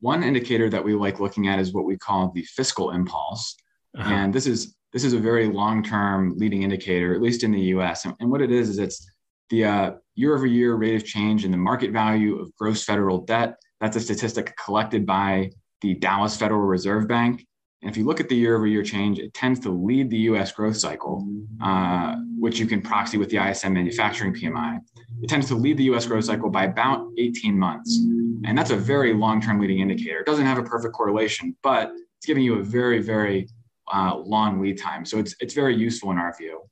One 0.00 0.24
indicator 0.24 0.68
that 0.70 0.82
we 0.82 0.94
like 0.94 1.20
looking 1.20 1.46
at 1.46 1.60
is 1.60 1.72
what 1.72 1.84
we 1.84 1.96
call 1.96 2.32
the 2.32 2.42
fiscal 2.42 2.90
impulse, 2.90 3.56
uh-huh. 3.96 4.12
and 4.12 4.34
this 4.34 4.46
is 4.46 4.74
this 4.92 5.04
is 5.04 5.14
a 5.14 5.18
very 5.18 5.48
long 5.48 5.82
term 5.82 6.34
leading 6.36 6.62
indicator, 6.62 7.14
at 7.14 7.22
least 7.22 7.44
in 7.44 7.52
the 7.52 7.60
U.S. 7.76 8.04
And, 8.04 8.14
and 8.20 8.30
what 8.30 8.42
it 8.42 8.50
is 8.50 8.68
is 8.68 8.78
it's 8.78 9.10
the 9.50 9.64
uh, 9.64 9.90
year 10.14 10.34
over 10.34 10.46
year 10.46 10.74
rate 10.74 10.94
of 10.94 11.04
change 11.04 11.44
in 11.44 11.50
the 11.50 11.56
market 11.56 11.92
value 11.92 12.38
of 12.40 12.54
gross 12.56 12.84
federal 12.84 13.18
debt. 13.18 13.56
That's 13.80 13.96
a 13.96 14.00
statistic 14.00 14.54
collected 14.62 15.06
by 15.06 15.50
the 15.80 15.94
Dallas 15.94 16.36
Federal 16.36 16.60
Reserve 16.60 17.08
Bank. 17.08 17.44
And 17.82 17.90
if 17.90 17.96
you 17.96 18.04
look 18.04 18.20
at 18.20 18.28
the 18.28 18.36
year 18.36 18.54
over 18.56 18.66
year 18.66 18.84
change, 18.84 19.18
it 19.18 19.34
tends 19.34 19.58
to 19.60 19.70
lead 19.70 20.08
the 20.08 20.18
US 20.18 20.52
growth 20.52 20.76
cycle, 20.76 21.26
uh, 21.60 22.14
which 22.38 22.60
you 22.60 22.66
can 22.66 22.80
proxy 22.80 23.18
with 23.18 23.28
the 23.30 23.38
ISM 23.38 23.72
manufacturing 23.72 24.32
PMI. 24.32 24.78
It 25.20 25.28
tends 25.28 25.48
to 25.48 25.56
lead 25.56 25.78
the 25.78 25.84
US 25.94 26.06
growth 26.06 26.24
cycle 26.24 26.48
by 26.48 26.64
about 26.64 27.08
18 27.18 27.58
months. 27.58 27.98
And 28.44 28.56
that's 28.56 28.70
a 28.70 28.76
very 28.76 29.14
long 29.14 29.40
term 29.40 29.60
leading 29.60 29.80
indicator. 29.80 30.20
It 30.20 30.26
doesn't 30.26 30.46
have 30.46 30.58
a 30.58 30.62
perfect 30.62 30.94
correlation, 30.94 31.56
but 31.62 31.90
it's 32.18 32.26
giving 32.26 32.44
you 32.44 32.60
a 32.60 32.62
very, 32.62 33.00
very 33.00 33.48
uh, 33.92 34.16
long 34.16 34.60
lead 34.60 34.78
time. 34.78 35.04
So 35.04 35.18
it's, 35.18 35.34
it's 35.40 35.54
very 35.54 35.76
useful 35.76 36.10
in 36.10 36.18
our 36.18 36.34
view. 36.36 36.62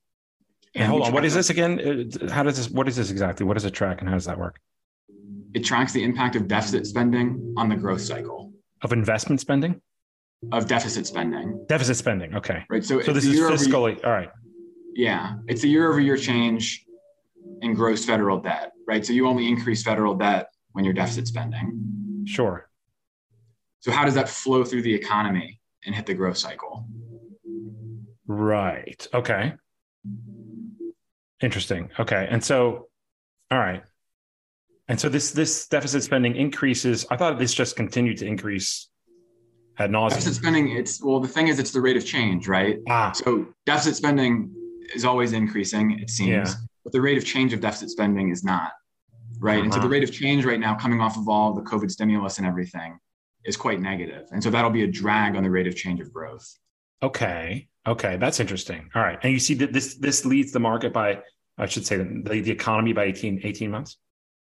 And 0.74 0.84
hold 0.84 1.02
on, 1.02 1.12
what 1.12 1.24
is 1.24 1.34
this 1.34 1.50
again? 1.50 2.08
Uh, 2.22 2.32
how 2.32 2.42
does 2.42 2.56
this, 2.56 2.70
what 2.70 2.88
is 2.88 2.96
this 2.96 3.10
exactly? 3.10 3.44
What 3.44 3.54
does 3.54 3.64
it 3.64 3.72
track 3.72 4.00
and 4.00 4.08
how 4.08 4.14
does 4.14 4.26
that 4.26 4.38
work? 4.38 4.60
It 5.52 5.64
tracks 5.64 5.92
the 5.92 6.04
impact 6.04 6.36
of 6.36 6.46
deficit 6.46 6.86
spending 6.86 7.54
on 7.56 7.68
the 7.68 7.74
growth 7.74 8.02
cycle. 8.02 8.52
Of 8.82 8.92
investment 8.92 9.40
spending? 9.40 9.80
of 10.52 10.66
deficit 10.66 11.06
spending. 11.06 11.64
Deficit 11.68 11.96
spending. 11.96 12.34
Okay. 12.34 12.64
Right. 12.70 12.84
So, 12.84 13.00
so 13.00 13.12
this 13.12 13.24
is 13.24 13.38
fiscally. 13.38 14.02
All 14.04 14.12
right. 14.12 14.30
Yeah. 14.94 15.36
It's 15.48 15.64
a 15.64 15.68
year 15.68 15.90
over 15.90 16.00
year 16.00 16.16
change 16.16 16.84
in 17.62 17.74
gross 17.74 18.04
federal 18.04 18.40
debt, 18.40 18.72
right? 18.86 19.04
So 19.04 19.12
you 19.12 19.26
only 19.26 19.48
increase 19.48 19.82
federal 19.82 20.14
debt 20.14 20.50
when 20.72 20.84
you're 20.84 20.94
deficit 20.94 21.26
spending. 21.26 22.24
Sure. 22.26 22.68
So 23.80 23.90
how 23.90 24.04
does 24.04 24.14
that 24.14 24.28
flow 24.28 24.64
through 24.64 24.82
the 24.82 24.94
economy 24.94 25.60
and 25.84 25.94
hit 25.94 26.06
the 26.06 26.14
growth 26.14 26.36
cycle? 26.36 26.86
Right. 28.30 29.08
Okay. 29.12 29.54
Interesting. 31.42 31.90
Okay. 31.98 32.28
And 32.30 32.44
so, 32.44 32.86
all 33.50 33.58
right. 33.58 33.82
And 34.86 35.00
so 35.00 35.08
this 35.08 35.32
this 35.32 35.66
deficit 35.66 36.04
spending 36.04 36.36
increases. 36.36 37.04
I 37.10 37.16
thought 37.16 37.40
this 37.40 37.52
just 37.52 37.74
continued 37.74 38.18
to 38.18 38.26
increase 38.26 38.88
ad 39.78 39.90
nauseum. 39.90 40.10
Deficit 40.10 40.34
spending, 40.34 40.76
it's 40.76 41.02
well, 41.02 41.18
the 41.18 41.26
thing 41.26 41.48
is, 41.48 41.58
it's 41.58 41.72
the 41.72 41.80
rate 41.80 41.96
of 41.96 42.06
change, 42.06 42.46
right? 42.46 42.78
Ah. 42.88 43.10
So 43.10 43.48
deficit 43.66 43.96
spending 43.96 44.54
is 44.94 45.04
always 45.04 45.32
increasing, 45.32 45.98
it 45.98 46.08
seems, 46.08 46.30
yeah. 46.30 46.54
but 46.84 46.92
the 46.92 47.00
rate 47.00 47.18
of 47.18 47.24
change 47.24 47.52
of 47.52 47.60
deficit 47.60 47.90
spending 47.90 48.30
is 48.30 48.44
not, 48.44 48.70
right? 49.40 49.54
Uh-huh. 49.54 49.64
And 49.64 49.72
so 49.72 49.80
the 49.80 49.86
uh-huh. 49.86 49.92
rate 49.92 50.04
of 50.04 50.12
change 50.12 50.44
right 50.44 50.60
now, 50.60 50.76
coming 50.76 51.00
off 51.00 51.16
of 51.16 51.28
all 51.28 51.52
the 51.52 51.62
COVID 51.62 51.90
stimulus 51.90 52.38
and 52.38 52.46
everything, 52.46 52.96
is 53.44 53.56
quite 53.56 53.80
negative, 53.80 54.28
and 54.30 54.40
so 54.40 54.50
that'll 54.50 54.70
be 54.70 54.84
a 54.84 54.86
drag 54.86 55.34
on 55.34 55.42
the 55.42 55.50
rate 55.50 55.66
of 55.66 55.74
change 55.74 55.98
of 56.00 56.12
growth. 56.12 56.48
Okay, 57.02 57.68
okay, 57.86 58.16
that's 58.16 58.40
interesting. 58.40 58.90
All 58.94 59.02
right, 59.02 59.18
and 59.22 59.32
you 59.32 59.38
see 59.38 59.54
that 59.54 59.72
this 59.72 59.94
this 59.94 60.24
leads 60.24 60.52
the 60.52 60.60
market 60.60 60.92
by, 60.92 61.20
I 61.58 61.66
should 61.66 61.86
say, 61.86 61.96
the, 61.96 62.40
the 62.40 62.50
economy 62.50 62.92
by 62.92 63.04
18, 63.04 63.40
18 63.42 63.70
months. 63.70 63.96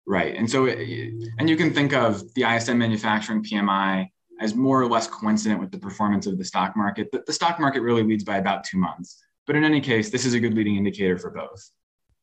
Right, 0.06 0.36
and 0.36 0.50
so, 0.50 0.68
and 0.68 1.50
you 1.50 1.56
can 1.56 1.74
think 1.74 1.94
of 1.94 2.22
the 2.34 2.44
ISM 2.44 2.78
manufacturing 2.78 3.44
PMI 3.44 4.08
as 4.39 4.54
more 4.56 4.82
or 4.82 4.88
less 4.88 5.08
coincident 5.08 5.62
with 5.62 5.72
the 5.72 5.78
performance 5.78 6.28
of 6.28 6.38
the 6.38 6.44
stock 6.44 6.76
market. 6.76 7.10
The, 7.12 7.24
the 7.26 7.34
stock 7.34 7.60
market 7.60 7.82
really 7.82 8.04
leads 8.04 8.24
by 8.24 8.38
about 8.38 8.63
two 8.63 8.78
months. 8.78 9.24
But 9.46 9.56
in 9.56 9.63
any 9.63 9.82
case, 9.82 10.10
this 10.10 10.26
is 10.26 10.34
a 10.34 10.39
good 10.39 10.54
leading 10.54 10.76
indicator 10.76 11.18
for 11.18 11.30
both. 11.30 11.70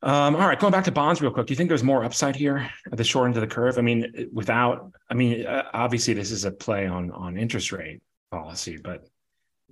Um, 0.02 0.34
all 0.34 0.46
right, 0.46 0.58
going 0.58 0.72
back 0.72 0.84
to 0.84 0.92
bonds 0.92 1.20
real 1.20 1.30
quick. 1.30 1.46
Do 1.46 1.52
you 1.52 1.56
think 1.56 1.68
there's 1.68 1.82
more 1.82 2.04
upside 2.04 2.34
here 2.34 2.70
at 2.90 2.96
the 2.96 3.04
short 3.04 3.26
end 3.26 3.36
of 3.36 3.42
the 3.42 3.46
curve? 3.46 3.76
I 3.76 3.82
mean, 3.82 4.30
without, 4.32 4.90
I 5.10 5.14
mean, 5.14 5.46
obviously 5.46 6.14
this 6.14 6.30
is 6.30 6.44
a 6.44 6.50
play 6.50 6.86
on 6.86 7.10
on 7.10 7.36
interest 7.36 7.70
rate 7.70 8.00
policy, 8.30 8.78
but 8.78 9.09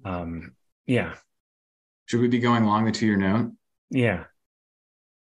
um, 0.04 0.54
yeah. 0.86 1.14
Should 2.06 2.20
we 2.20 2.28
be 2.28 2.38
going 2.38 2.62
along 2.62 2.86
the 2.86 2.92
two 2.92 3.06
year 3.06 3.16
note? 3.16 3.52
Yeah, 3.90 4.24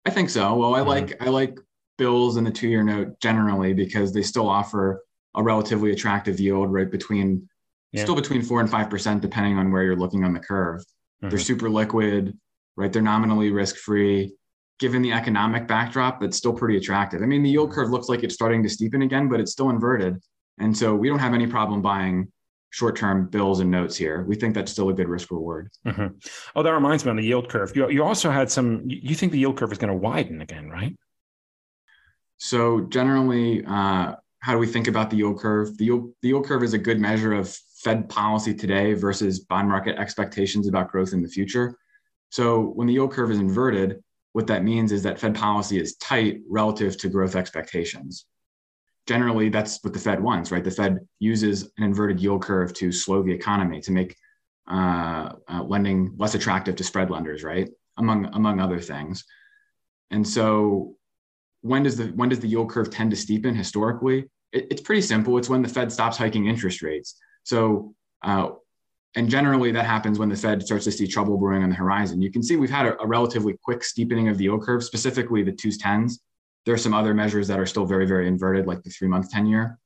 I 0.06 0.10
think 0.10 0.30
so. 0.30 0.56
Well, 0.56 0.76
I 0.76 0.80
mm-hmm. 0.80 0.88
like 0.88 1.22
I 1.22 1.30
like 1.30 1.60
bills 1.98 2.38
in 2.38 2.44
the 2.44 2.52
two 2.52 2.68
year 2.68 2.84
note 2.84 3.20
generally 3.20 3.74
because 3.74 4.14
they 4.14 4.24
still 4.24 4.50
offer 4.50 5.04
a 5.36 5.44
relatively 5.44 5.92
attractive 5.92 6.40
yield, 6.40 6.72
right 6.72 6.90
between 6.90 7.48
yeah. 7.92 8.04
still 8.04 8.16
between 8.16 8.42
four 8.42 8.60
and 8.62 8.70
five 8.70 8.90
percent, 8.90 9.22
depending 9.22 9.58
on 9.58 9.72
where 9.72 9.84
you're 9.84 9.96
looking 9.96 10.24
on 10.24 10.34
the 10.34 10.40
curve. 10.40 10.82
Mm-hmm. 10.82 11.30
They're 11.30 11.40
super 11.40 11.70
liquid, 11.70 12.38
right? 12.76 12.92
They're 12.92 13.02
nominally 13.02 13.52
risk 13.52 13.78
free. 13.78 14.34
Given 14.80 15.04
the 15.04 15.12
economic 15.12 15.68
backdrop, 15.68 16.20
that's 16.20 16.38
still 16.38 16.54
pretty 16.54 16.78
attractive. 16.78 17.22
I 17.22 17.28
mean, 17.28 17.44
the 17.44 17.50
yield 17.52 17.72
curve 17.72 17.92
looks 17.92 18.10
like 18.10 18.24
it's 18.24 18.34
starting 18.34 18.64
to 18.64 18.70
steepen 18.70 19.04
again, 19.04 19.30
but 19.30 19.40
it's 19.40 19.52
still 19.52 19.70
inverted. 19.70 20.20
And 20.58 20.76
so 20.76 20.96
we 20.96 21.08
don't 21.08 21.20
have 21.20 21.36
any 21.36 21.46
problem 21.46 21.84
buying 21.84 22.32
short-term 22.72 23.28
bills 23.28 23.60
and 23.60 23.70
notes 23.70 23.96
here. 23.96 24.24
We 24.28 24.36
think 24.36 24.56
that's 24.56 24.72
still 24.72 24.90
a 24.90 24.94
good 24.94 25.08
risk 25.08 25.30
reward. 25.30 25.70
Mm-hmm. 25.86 26.08
Oh, 26.56 26.64
that 26.64 26.72
reminds 26.72 27.06
me 27.06 27.12
on 27.12 27.18
the 27.18 27.24
yield 27.24 27.50
curve. 27.50 27.76
You, 27.76 27.90
you 27.90 28.04
also 28.04 28.32
had 28.32 28.50
some. 28.50 28.84
You 28.86 29.14
think 29.14 29.32
the 29.32 29.40
yield 29.40 29.58
curve 29.58 29.72
is 29.72 29.78
going 29.78 29.92
to 29.92 29.98
widen 29.98 30.42
again, 30.42 30.70
right? 30.70 30.96
So 32.38 32.82
generally, 32.82 33.64
uh, 33.66 34.16
how 34.40 34.54
do 34.54 34.58
we 34.58 34.68
think 34.68 34.88
about 34.88 35.12
the 35.12 35.18
yield 35.18 35.40
curve? 35.40 35.78
The 35.78 35.86
yield, 35.86 36.14
the 36.22 36.30
yield 36.30 36.46
curve 36.46 36.64
is 36.64 36.74
a 36.74 36.80
good 36.80 37.00
measure 37.00 37.34
of 37.34 37.56
Fed 37.84 38.10
policy 38.10 38.54
today 38.54 38.94
versus 38.94 39.40
bond 39.40 39.68
market 39.68 39.98
expectations 39.98 40.68
about 40.68 40.92
growth 40.92 41.14
in 41.14 41.22
the 41.22 41.30
future. 41.30 41.78
So 42.30 42.62
when 42.62 42.88
the 42.88 42.94
yield 42.94 43.12
curve 43.12 43.32
is 43.32 43.40
inverted, 43.40 44.02
what 44.34 44.48
that 44.48 44.64
means 44.64 44.92
is 44.92 45.04
that 45.04 45.20
Fed 45.20 45.36
policy 45.36 45.80
is 45.80 45.98
tight 45.98 46.40
relative 46.50 46.98
to 47.00 47.10
growth 47.10 47.36
expectations. 47.36 48.26
Generally, 49.08 49.50
that's 49.50 49.84
what 49.84 49.94
the 49.94 50.00
Fed 50.00 50.22
wants, 50.22 50.52
right? 50.52 50.64
The 50.64 50.72
Fed 50.72 51.00
uses 51.20 51.72
an 51.78 51.84
inverted 51.84 52.20
yield 52.20 52.44
curve 52.44 52.74
to 52.76 52.92
slow 52.92 53.24
the 53.24 53.32
economy, 53.32 53.82
to 53.82 53.92
make 53.92 54.16
uh, 54.70 55.34
uh, 55.50 55.64
lending 55.64 56.14
less 56.18 56.36
attractive 56.36 56.76
to 56.78 56.84
spread 56.84 57.10
lenders, 57.10 57.44
right? 57.44 57.70
Among 57.98 58.26
among 58.34 58.60
other 58.60 58.80
things. 58.80 59.26
And 60.12 60.28
so, 60.28 60.96
when 61.62 61.84
does 61.84 61.98
the 61.98 62.06
when 62.08 62.30
does 62.30 62.40
the 62.40 62.48
yield 62.48 62.70
curve 62.70 62.90
tend 62.90 63.12
to 63.12 63.18
steepen 63.18 63.56
historically? 63.56 64.30
It, 64.52 64.68
it's 64.70 64.82
pretty 64.82 65.02
simple. 65.02 65.38
It's 65.38 65.50
when 65.50 65.62
the 65.62 65.70
Fed 65.70 65.92
stops 65.92 66.18
hiking 66.18 66.48
interest 66.48 66.82
rates. 66.82 67.16
So, 67.44 67.96
uh, 68.24 68.52
and 69.16 69.30
generally 69.30 69.72
that 69.72 69.86
happens 69.86 70.20
when 70.20 70.30
the 70.30 70.36
Fed 70.36 70.64
starts 70.64 70.86
to 70.86 70.92
see 70.92 71.08
trouble 71.08 71.38
brewing 71.38 71.64
on 71.64 71.70
the 71.70 71.76
horizon. 71.76 72.22
You 72.22 72.32
can 72.32 72.44
see 72.44 72.56
we've 72.56 72.70
had 72.70 72.86
a, 72.86 73.02
a 73.02 73.08
relatively 73.08 73.56
quick 73.62 73.84
steepening 73.84 74.30
of 74.30 74.38
the 74.38 74.46
yield 74.46 74.64
curve, 74.64 74.84
specifically 74.84 75.44
the 75.44 75.52
twos 75.52 75.78
tens. 75.78 76.22
There 76.65 76.74
are 76.74 76.80
some 76.80 76.93
other 76.93 77.13
measures 77.13 77.47
that 77.47 77.60
are 77.60 77.65
still 77.65 77.86
very, 77.86 78.06
very 78.06 78.28
inverted, 78.28 78.67
like 78.67 78.84
the 78.84 78.89
three 78.89 79.08
month 79.08 79.32
10 79.32 79.47
year. 79.47 79.80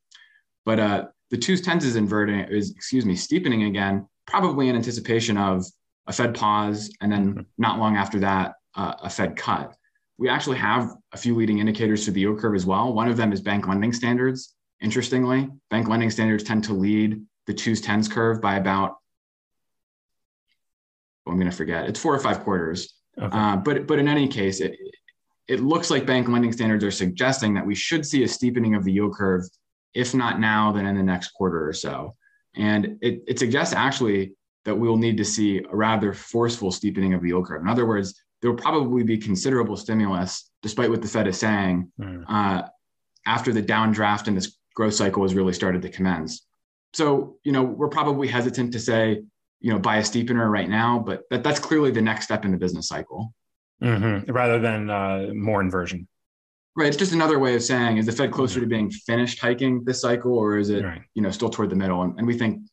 But 0.65 0.79
uh, 0.79 1.05
the 1.31 1.38
twos 1.38 1.61
tens 1.61 1.85
is 1.85 1.95
inverting, 1.95 2.39
is, 2.39 2.71
excuse 2.71 3.05
me, 3.05 3.15
steepening 3.15 3.63
again, 3.63 4.07
probably 4.25 4.69
in 4.69 4.75
anticipation 4.75 5.38
of 5.38 5.65
a 6.07 6.13
Fed 6.13 6.35
pause. 6.35 6.91
And 7.01 7.11
then 7.11 7.29
mm-hmm. 7.29 7.41
not 7.57 7.79
long 7.79 7.95
after 7.95 8.19
that, 8.19 8.53
uh, 8.75 8.93
a 9.03 9.09
Fed 9.09 9.35
cut. 9.35 9.75
We 10.17 10.29
actually 10.29 10.57
have 10.57 10.91
a 11.11 11.17
few 11.17 11.35
leading 11.35 11.59
indicators 11.59 12.05
to 12.05 12.11
the 12.11 12.21
yield 12.21 12.39
curve 12.39 12.55
as 12.55 12.65
well. 12.65 12.93
One 12.93 13.09
of 13.09 13.17
them 13.17 13.33
is 13.33 13.41
bank 13.41 13.67
lending 13.67 13.93
standards. 13.93 14.53
Interestingly, 14.81 15.49
bank 15.69 15.88
lending 15.88 16.09
standards 16.09 16.43
tend 16.43 16.63
to 16.65 16.73
lead 16.73 17.21
the 17.47 17.53
twos 17.53 17.81
tens 17.81 18.07
curve 18.07 18.41
by 18.41 18.55
about 18.55 18.97
well, 21.25 21.33
I'm 21.33 21.39
going 21.39 21.49
to 21.49 21.57
forget. 21.57 21.89
It's 21.89 21.99
four 21.99 22.13
or 22.13 22.19
five 22.19 22.41
quarters. 22.41 22.93
Okay. 23.19 23.35
Uh, 23.35 23.55
but 23.57 23.88
but 23.88 23.97
in 23.99 24.07
any 24.07 24.27
case, 24.27 24.59
it 24.59 24.77
it 25.47 25.60
looks 25.62 25.91
like 25.91 26.05
bank 26.05 26.27
lending 26.27 26.51
standards 26.51 26.84
are 26.84 26.91
suggesting 26.91 27.53
that 27.53 27.65
we 27.65 27.75
should 27.75 28.05
see 28.05 28.23
a 28.23 28.27
steepening 28.27 28.75
of 28.75 28.84
the 28.84 28.91
yield 28.91 29.13
curve, 29.13 29.43
if 29.93 30.13
not 30.13 30.39
now, 30.39 30.71
then 30.71 30.86
in 30.86 30.95
the 30.95 31.03
next 31.03 31.29
quarter 31.29 31.67
or 31.67 31.73
so. 31.73 32.15
And 32.55 32.97
it, 33.01 33.23
it 33.27 33.39
suggests 33.39 33.73
actually 33.73 34.34
that 34.63 34.75
we 34.75 34.88
will 34.88 34.97
need 34.97 35.17
to 35.17 35.25
see 35.25 35.60
a 35.60 35.75
rather 35.75 36.13
forceful 36.13 36.71
steepening 36.71 37.13
of 37.13 37.21
the 37.21 37.27
yield 37.27 37.45
curve. 37.45 37.62
In 37.62 37.67
other 37.67 37.86
words, 37.86 38.19
there 38.41 38.51
will 38.51 38.58
probably 38.58 39.03
be 39.03 39.17
considerable 39.17 39.77
stimulus, 39.77 40.49
despite 40.62 40.89
what 40.89 41.01
the 41.01 41.08
Fed 41.08 41.27
is 41.27 41.38
saying, 41.38 41.91
mm. 41.99 42.23
uh, 42.27 42.63
after 43.25 43.53
the 43.53 43.62
downdraft 43.62 44.27
in 44.27 44.36
this 44.36 44.58
growth 44.75 44.93
cycle 44.93 45.23
has 45.23 45.34
really 45.34 45.53
started 45.53 45.81
to 45.81 45.89
commence. 45.89 46.45
So, 46.93 47.38
you 47.43 47.51
know, 47.51 47.63
we're 47.63 47.89
probably 47.89 48.27
hesitant 48.27 48.71
to 48.73 48.79
say, 48.79 49.21
you 49.60 49.71
know, 49.71 49.79
buy 49.79 49.97
a 49.97 50.01
steepener 50.01 50.49
right 50.49 50.69
now, 50.69 50.99
but 50.99 51.23
that, 51.29 51.43
that's 51.43 51.60
clearly 51.60 51.91
the 51.91 52.01
next 52.01 52.25
step 52.25 52.45
in 52.45 52.51
the 52.51 52.58
business 52.58 52.88
cycle. 52.88 53.34
Mm-hmm. 53.83 54.31
Rather 54.31 54.59
than 54.59 54.89
uh, 54.89 55.27
more 55.33 55.61
inversion. 55.61 56.07
Right. 56.77 56.88
It's 56.88 56.97
just 56.97 57.13
another 57.13 57.39
way 57.39 57.55
of 57.55 57.63
saying, 57.63 57.97
is 57.97 58.05
the 58.05 58.11
Fed 58.11 58.31
closer 58.31 58.59
to 58.59 58.65
being 58.65 58.91
finished 58.91 59.39
hiking 59.39 59.83
this 59.85 60.01
cycle, 60.01 60.38
or 60.38 60.57
is 60.57 60.69
it, 60.69 60.83
right. 60.83 61.01
you 61.13 61.21
know, 61.21 61.31
still 61.31 61.49
toward 61.49 61.69
the 61.69 61.75
middle? 61.75 62.01
And, 62.01 62.17
and, 62.17 62.27
we 62.27 62.38
think 62.38 62.63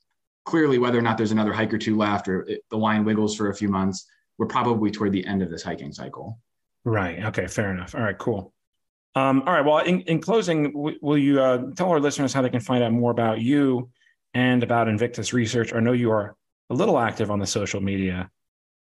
clearly 0.45 0.79
whether 0.79 0.99
or 0.99 1.03
not 1.03 1.17
there's 1.17 1.31
another 1.31 1.53
hike 1.53 1.73
or 1.73 1.79
two 1.79 1.97
left, 1.97 2.29
or 2.29 2.43
it, 2.43 2.65
the 2.71 2.77
line 2.77 3.05
wiggles 3.05 3.37
for 3.37 3.51
a 3.51 3.55
few 3.55 3.69
months, 3.69 4.07
we're 4.39 4.47
probably 4.47 4.91
toward 4.91 5.13
the 5.13 5.25
end 5.25 5.41
of 5.41 5.51
this 5.51 5.63
hiking 5.63 5.93
cycle. 5.93 6.41
Right. 6.85 7.25
Okay. 7.27 7.47
Fair 7.47 7.71
enough. 7.71 7.95
All 7.95 8.03
right. 8.03 8.19
Cool. 8.19 8.53
Um, 9.15 9.43
all 9.47 9.53
right. 9.53 9.65
Well, 9.65 9.79
in, 9.79 10.01
in 10.03 10.21
closing, 10.21 10.73
w- 10.73 10.99
will 11.01 11.19
you 11.19 11.41
uh, 11.41 11.71
tell 11.77 11.91
our 11.91 12.01
listeners 12.01 12.33
how 12.33 12.43
they 12.43 12.51
can 12.51 12.61
find 12.61 12.83
out 12.83 12.93
more 12.93 13.13
about 13.13 13.41
you 13.41 13.91
and 14.35 14.65
about 14.65 14.89
Invictus 14.89 15.33
Research? 15.33 15.73
I 15.73 15.81
know 15.81 15.93
you 15.93 16.11
are 16.11 16.35
a 16.71 16.75
little 16.75 16.99
active 16.99 17.31
on 17.31 17.39
the 17.39 17.47
social 17.47 17.81
media. 17.81 18.31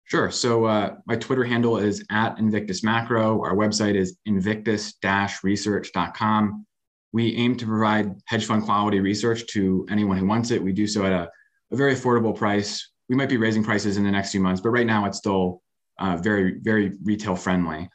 Sure. 0.07 0.31
So 0.31 0.67
uh, 0.67 0.97
my 1.07 1.17
Twitter 1.17 1.45
handle 1.45 1.79
is 1.79 2.05
at 2.11 2.39
Invictus 2.39 2.85
Macro. 2.85 3.43
Our 3.43 3.55
website 3.55 3.95
is 3.95 4.19
invictus-research.com. 4.27 6.67
We 7.13 7.35
aim 7.37 7.57
to 7.57 7.67
provide 7.67 8.15
hedge 8.27 8.45
fund 8.45 8.65
quality 8.65 9.01
research 9.01 9.47
to 9.49 9.87
anyone 9.91 10.19
who 10.19 10.27
wants 10.27 10.51
it. 10.51 10.63
We 10.63 10.73
do 10.73 10.87
so 10.87 11.07
at 11.07 11.13
a, 11.13 11.31
a 11.73 11.77
very 11.77 11.95
affordable 11.95 12.37
price. 12.37 12.87
We 13.09 13.17
might 13.17 13.31
be 13.31 13.39
raising 13.39 13.65
prices 13.65 13.97
in 13.97 14.05
the 14.05 14.11
next 14.11 14.33
few 14.33 14.41
months, 14.41 14.61
but 14.61 14.69
right 14.71 14.87
now 14.87 15.07
it's 15.07 15.19
still 15.19 15.63
uh, 15.99 16.17
very, 16.19 16.59
very 16.61 16.93
retail 17.03 17.37
friendly. 17.37 17.89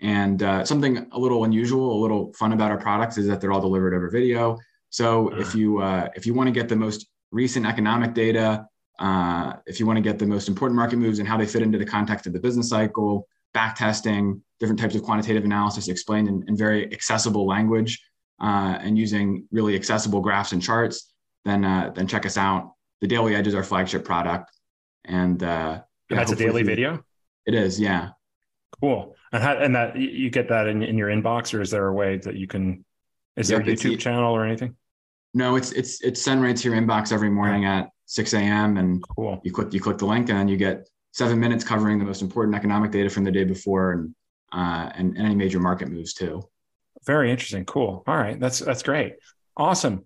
And 0.00 0.42
uh, 0.42 0.64
something 0.64 1.06
a 1.12 1.18
little 1.18 1.44
unusual, 1.44 1.96
a 1.96 2.00
little 2.00 2.32
fun 2.32 2.52
about 2.52 2.72
our 2.72 2.78
products 2.78 3.18
is 3.18 3.28
that 3.28 3.40
they're 3.40 3.52
all 3.52 3.60
delivered 3.60 3.94
over 3.94 4.10
video. 4.10 4.58
So 4.90 5.28
if 5.28 5.48
uh-huh. 5.48 5.58
you 5.58 5.78
uh, 5.78 6.08
if 6.16 6.26
you 6.26 6.34
want 6.34 6.48
to 6.48 6.52
get 6.52 6.68
the 6.68 6.76
most 6.76 7.06
recent 7.30 7.66
economic 7.66 8.14
data, 8.14 8.66
uh, 8.98 9.54
if 9.66 9.80
you 9.80 9.86
want 9.86 9.96
to 9.96 10.02
get 10.02 10.18
the 10.18 10.26
most 10.26 10.48
important 10.48 10.76
market 10.76 10.96
moves 10.96 11.18
and 11.18 11.28
how 11.28 11.36
they 11.36 11.46
fit 11.46 11.62
into 11.62 11.78
the 11.78 11.86
context 11.86 12.26
of 12.26 12.32
the 12.32 12.40
business 12.40 12.68
cycle, 12.68 13.26
back 13.54 13.76
testing, 13.76 14.42
different 14.60 14.80
types 14.80 14.94
of 14.94 15.02
quantitative 15.02 15.44
analysis 15.44 15.88
explained 15.88 16.28
in, 16.28 16.44
in 16.48 16.56
very 16.56 16.92
accessible 16.92 17.46
language 17.46 18.00
uh, 18.40 18.78
and 18.80 18.98
using 18.98 19.46
really 19.50 19.74
accessible 19.74 20.20
graphs 20.20 20.52
and 20.52 20.62
charts, 20.62 21.12
then 21.44 21.64
uh, 21.64 21.90
then 21.94 22.06
check 22.06 22.26
us 22.26 22.36
out. 22.36 22.72
The 23.00 23.08
Daily 23.08 23.34
Edge 23.34 23.48
is 23.48 23.54
our 23.54 23.64
flagship 23.64 24.04
product, 24.04 24.50
and, 25.04 25.42
uh, 25.42 25.80
and 26.08 26.18
that's 26.18 26.30
a 26.30 26.36
daily 26.36 26.62
video. 26.62 27.04
It 27.46 27.54
is, 27.54 27.80
yeah. 27.80 28.10
Cool. 28.80 29.16
And 29.32 29.42
how, 29.42 29.56
and 29.56 29.74
that 29.74 29.96
you 29.96 30.30
get 30.30 30.48
that 30.48 30.68
in, 30.68 30.82
in 30.82 30.96
your 30.96 31.08
inbox, 31.08 31.52
or 31.54 31.60
is 31.60 31.70
there 31.70 31.88
a 31.88 31.92
way 31.92 32.18
that 32.18 32.36
you 32.36 32.46
can? 32.46 32.84
Is 33.36 33.48
there 33.48 33.60
a 33.60 33.64
YouTube 33.64 33.98
channel 33.98 34.34
or 34.34 34.44
anything? 34.44 34.76
No, 35.34 35.56
it's 35.56 35.72
it's 35.72 36.02
it's 36.02 36.20
sent 36.20 36.42
right 36.42 36.56
to 36.56 36.68
your 36.68 36.78
inbox 36.78 37.12
every 37.12 37.30
morning 37.30 37.64
at 37.64 37.88
6 38.12 38.34
a.m. 38.34 38.76
and 38.76 39.02
cool. 39.16 39.40
you 39.42 39.50
click 39.50 39.72
you 39.72 39.80
click 39.80 39.96
the 39.96 40.04
link 40.04 40.28
and 40.28 40.50
you 40.50 40.58
get 40.58 40.86
seven 41.12 41.40
minutes 41.40 41.64
covering 41.64 41.98
the 41.98 42.04
most 42.04 42.20
important 42.20 42.54
economic 42.54 42.90
data 42.90 43.08
from 43.08 43.24
the 43.24 43.30
day 43.30 43.44
before 43.44 43.92
and 43.92 44.14
uh, 44.52 44.90
and, 44.94 45.16
and 45.16 45.24
any 45.26 45.34
major 45.34 45.58
market 45.58 45.88
moves 45.88 46.12
too. 46.12 46.42
Very 47.06 47.30
interesting. 47.30 47.64
Cool. 47.64 48.04
All 48.06 48.16
right, 48.16 48.38
that's 48.38 48.58
that's 48.58 48.82
great. 48.82 49.14
Awesome. 49.56 50.04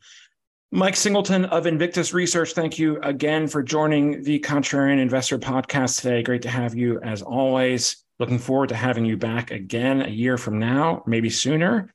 Mike 0.71 0.95
Singleton 0.95 1.47
of 1.47 1.67
Invictus 1.67 2.15
Research, 2.15 2.53
thank 2.53 2.79
you 2.79 3.01
again 3.01 3.49
for 3.49 3.61
joining 3.61 4.23
the 4.23 4.39
Contrarian 4.39 5.01
Investor 5.01 5.39
podcast 5.39 6.01
today. 6.01 6.23
Great 6.23 6.43
to 6.43 6.49
have 6.49 6.77
you 6.77 7.01
as 7.01 7.23
always. 7.23 8.05
Looking 8.21 8.39
forward 8.39 8.69
to 8.69 8.77
having 8.77 9.05
you 9.05 9.17
back 9.17 9.51
again 9.51 10.03
a 10.03 10.09
year 10.09 10.39
from 10.39 10.61
now, 10.61 11.03
maybe 11.07 11.29
sooner 11.29 11.93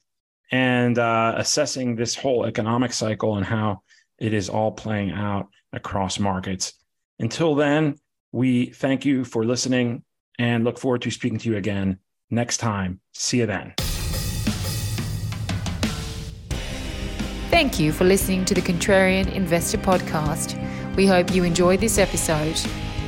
and 0.51 0.99
uh, 0.99 1.35
assessing 1.37 1.95
this 1.95 2.15
whole 2.15 2.45
economic 2.45 2.91
cycle 2.91 3.37
and 3.37 3.45
how 3.45 3.81
it 4.19 4.33
is 4.33 4.49
all 4.49 4.71
playing 4.73 5.11
out 5.11 5.47
across 5.73 6.19
markets. 6.19 6.73
Until 7.19 7.55
then, 7.55 7.97
we 8.31 8.67
thank 8.67 9.05
you 9.05 9.23
for 9.23 9.45
listening 9.45 10.03
and 10.39 10.63
look 10.63 10.79
forward 10.79 11.01
to 11.03 11.11
speaking 11.11 11.37
to 11.39 11.49
you 11.49 11.57
again 11.57 11.99
next 12.29 12.57
time. 12.57 12.99
See 13.13 13.39
you 13.39 13.45
then. 13.45 13.73
Thank 17.49 17.79
you 17.79 17.91
for 17.91 18.05
listening 18.05 18.45
to 18.45 18.53
the 18.53 18.61
Contrarian 18.61 19.31
Investor 19.33 19.77
Podcast. 19.77 20.57
We 20.95 21.05
hope 21.05 21.35
you 21.35 21.43
enjoyed 21.43 21.79
this 21.79 21.97
episode. 21.97 22.59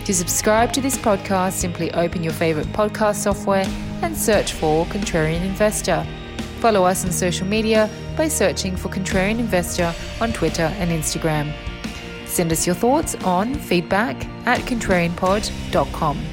To 0.05 0.13
subscribe 0.13 0.73
to 0.73 0.81
this 0.81 0.97
podcast, 0.97 1.53
simply 1.53 1.91
open 1.93 2.23
your 2.23 2.33
favorite 2.33 2.67
podcast 2.67 3.15
software 3.15 3.65
and 4.01 4.15
search 4.15 4.53
for 4.53 4.85
Contrarian 4.87 5.45
Investor. 5.45 6.05
Follow 6.59 6.83
us 6.83 7.05
on 7.05 7.11
social 7.11 7.47
media 7.47 7.89
by 8.17 8.27
searching 8.27 8.75
for 8.75 8.89
Contrarian 8.89 9.39
Investor 9.39 9.93
on 10.19 10.33
Twitter 10.33 10.63
and 10.63 10.91
Instagram. 10.91 11.53
Send 12.33 12.51
us 12.51 12.65
your 12.65 12.73
thoughts 12.75 13.13
on 13.25 13.53
feedback 13.53 14.15
at 14.47 14.61
contrarianpod.com. 14.61 16.25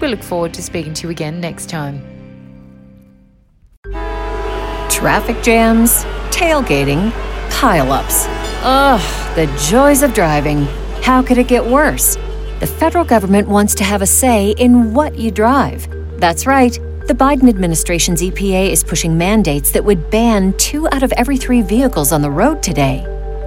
We 0.00 0.08
look 0.08 0.22
forward 0.22 0.54
to 0.54 0.62
speaking 0.62 0.94
to 0.94 1.06
you 1.06 1.10
again 1.10 1.38
next 1.38 1.68
time. 1.68 2.00
Traffic 4.88 5.42
jams, 5.42 6.04
tailgating, 6.30 7.10
pileups. 7.50 8.24
Ugh, 8.62 9.36
the 9.36 9.46
joys 9.68 10.02
of 10.02 10.14
driving. 10.14 10.62
How 11.02 11.22
could 11.22 11.36
it 11.36 11.46
get 11.46 11.62
worse? 11.62 12.16
The 12.60 12.66
federal 12.66 13.04
government 13.04 13.48
wants 13.48 13.74
to 13.74 13.84
have 13.84 14.00
a 14.00 14.06
say 14.06 14.52
in 14.52 14.94
what 14.94 15.18
you 15.18 15.30
drive. 15.30 15.86
That's 16.18 16.46
right. 16.46 16.72
The 17.06 17.14
Biden 17.14 17.50
administration's 17.50 18.22
EPA 18.22 18.70
is 18.70 18.82
pushing 18.82 19.18
mandates 19.18 19.72
that 19.72 19.84
would 19.84 20.10
ban 20.10 20.54
two 20.56 20.88
out 20.88 21.02
of 21.02 21.12
every 21.12 21.36
three 21.36 21.60
vehicles 21.60 22.12
on 22.12 22.22
the 22.22 22.30
road 22.30 22.62
today. 22.62 23.17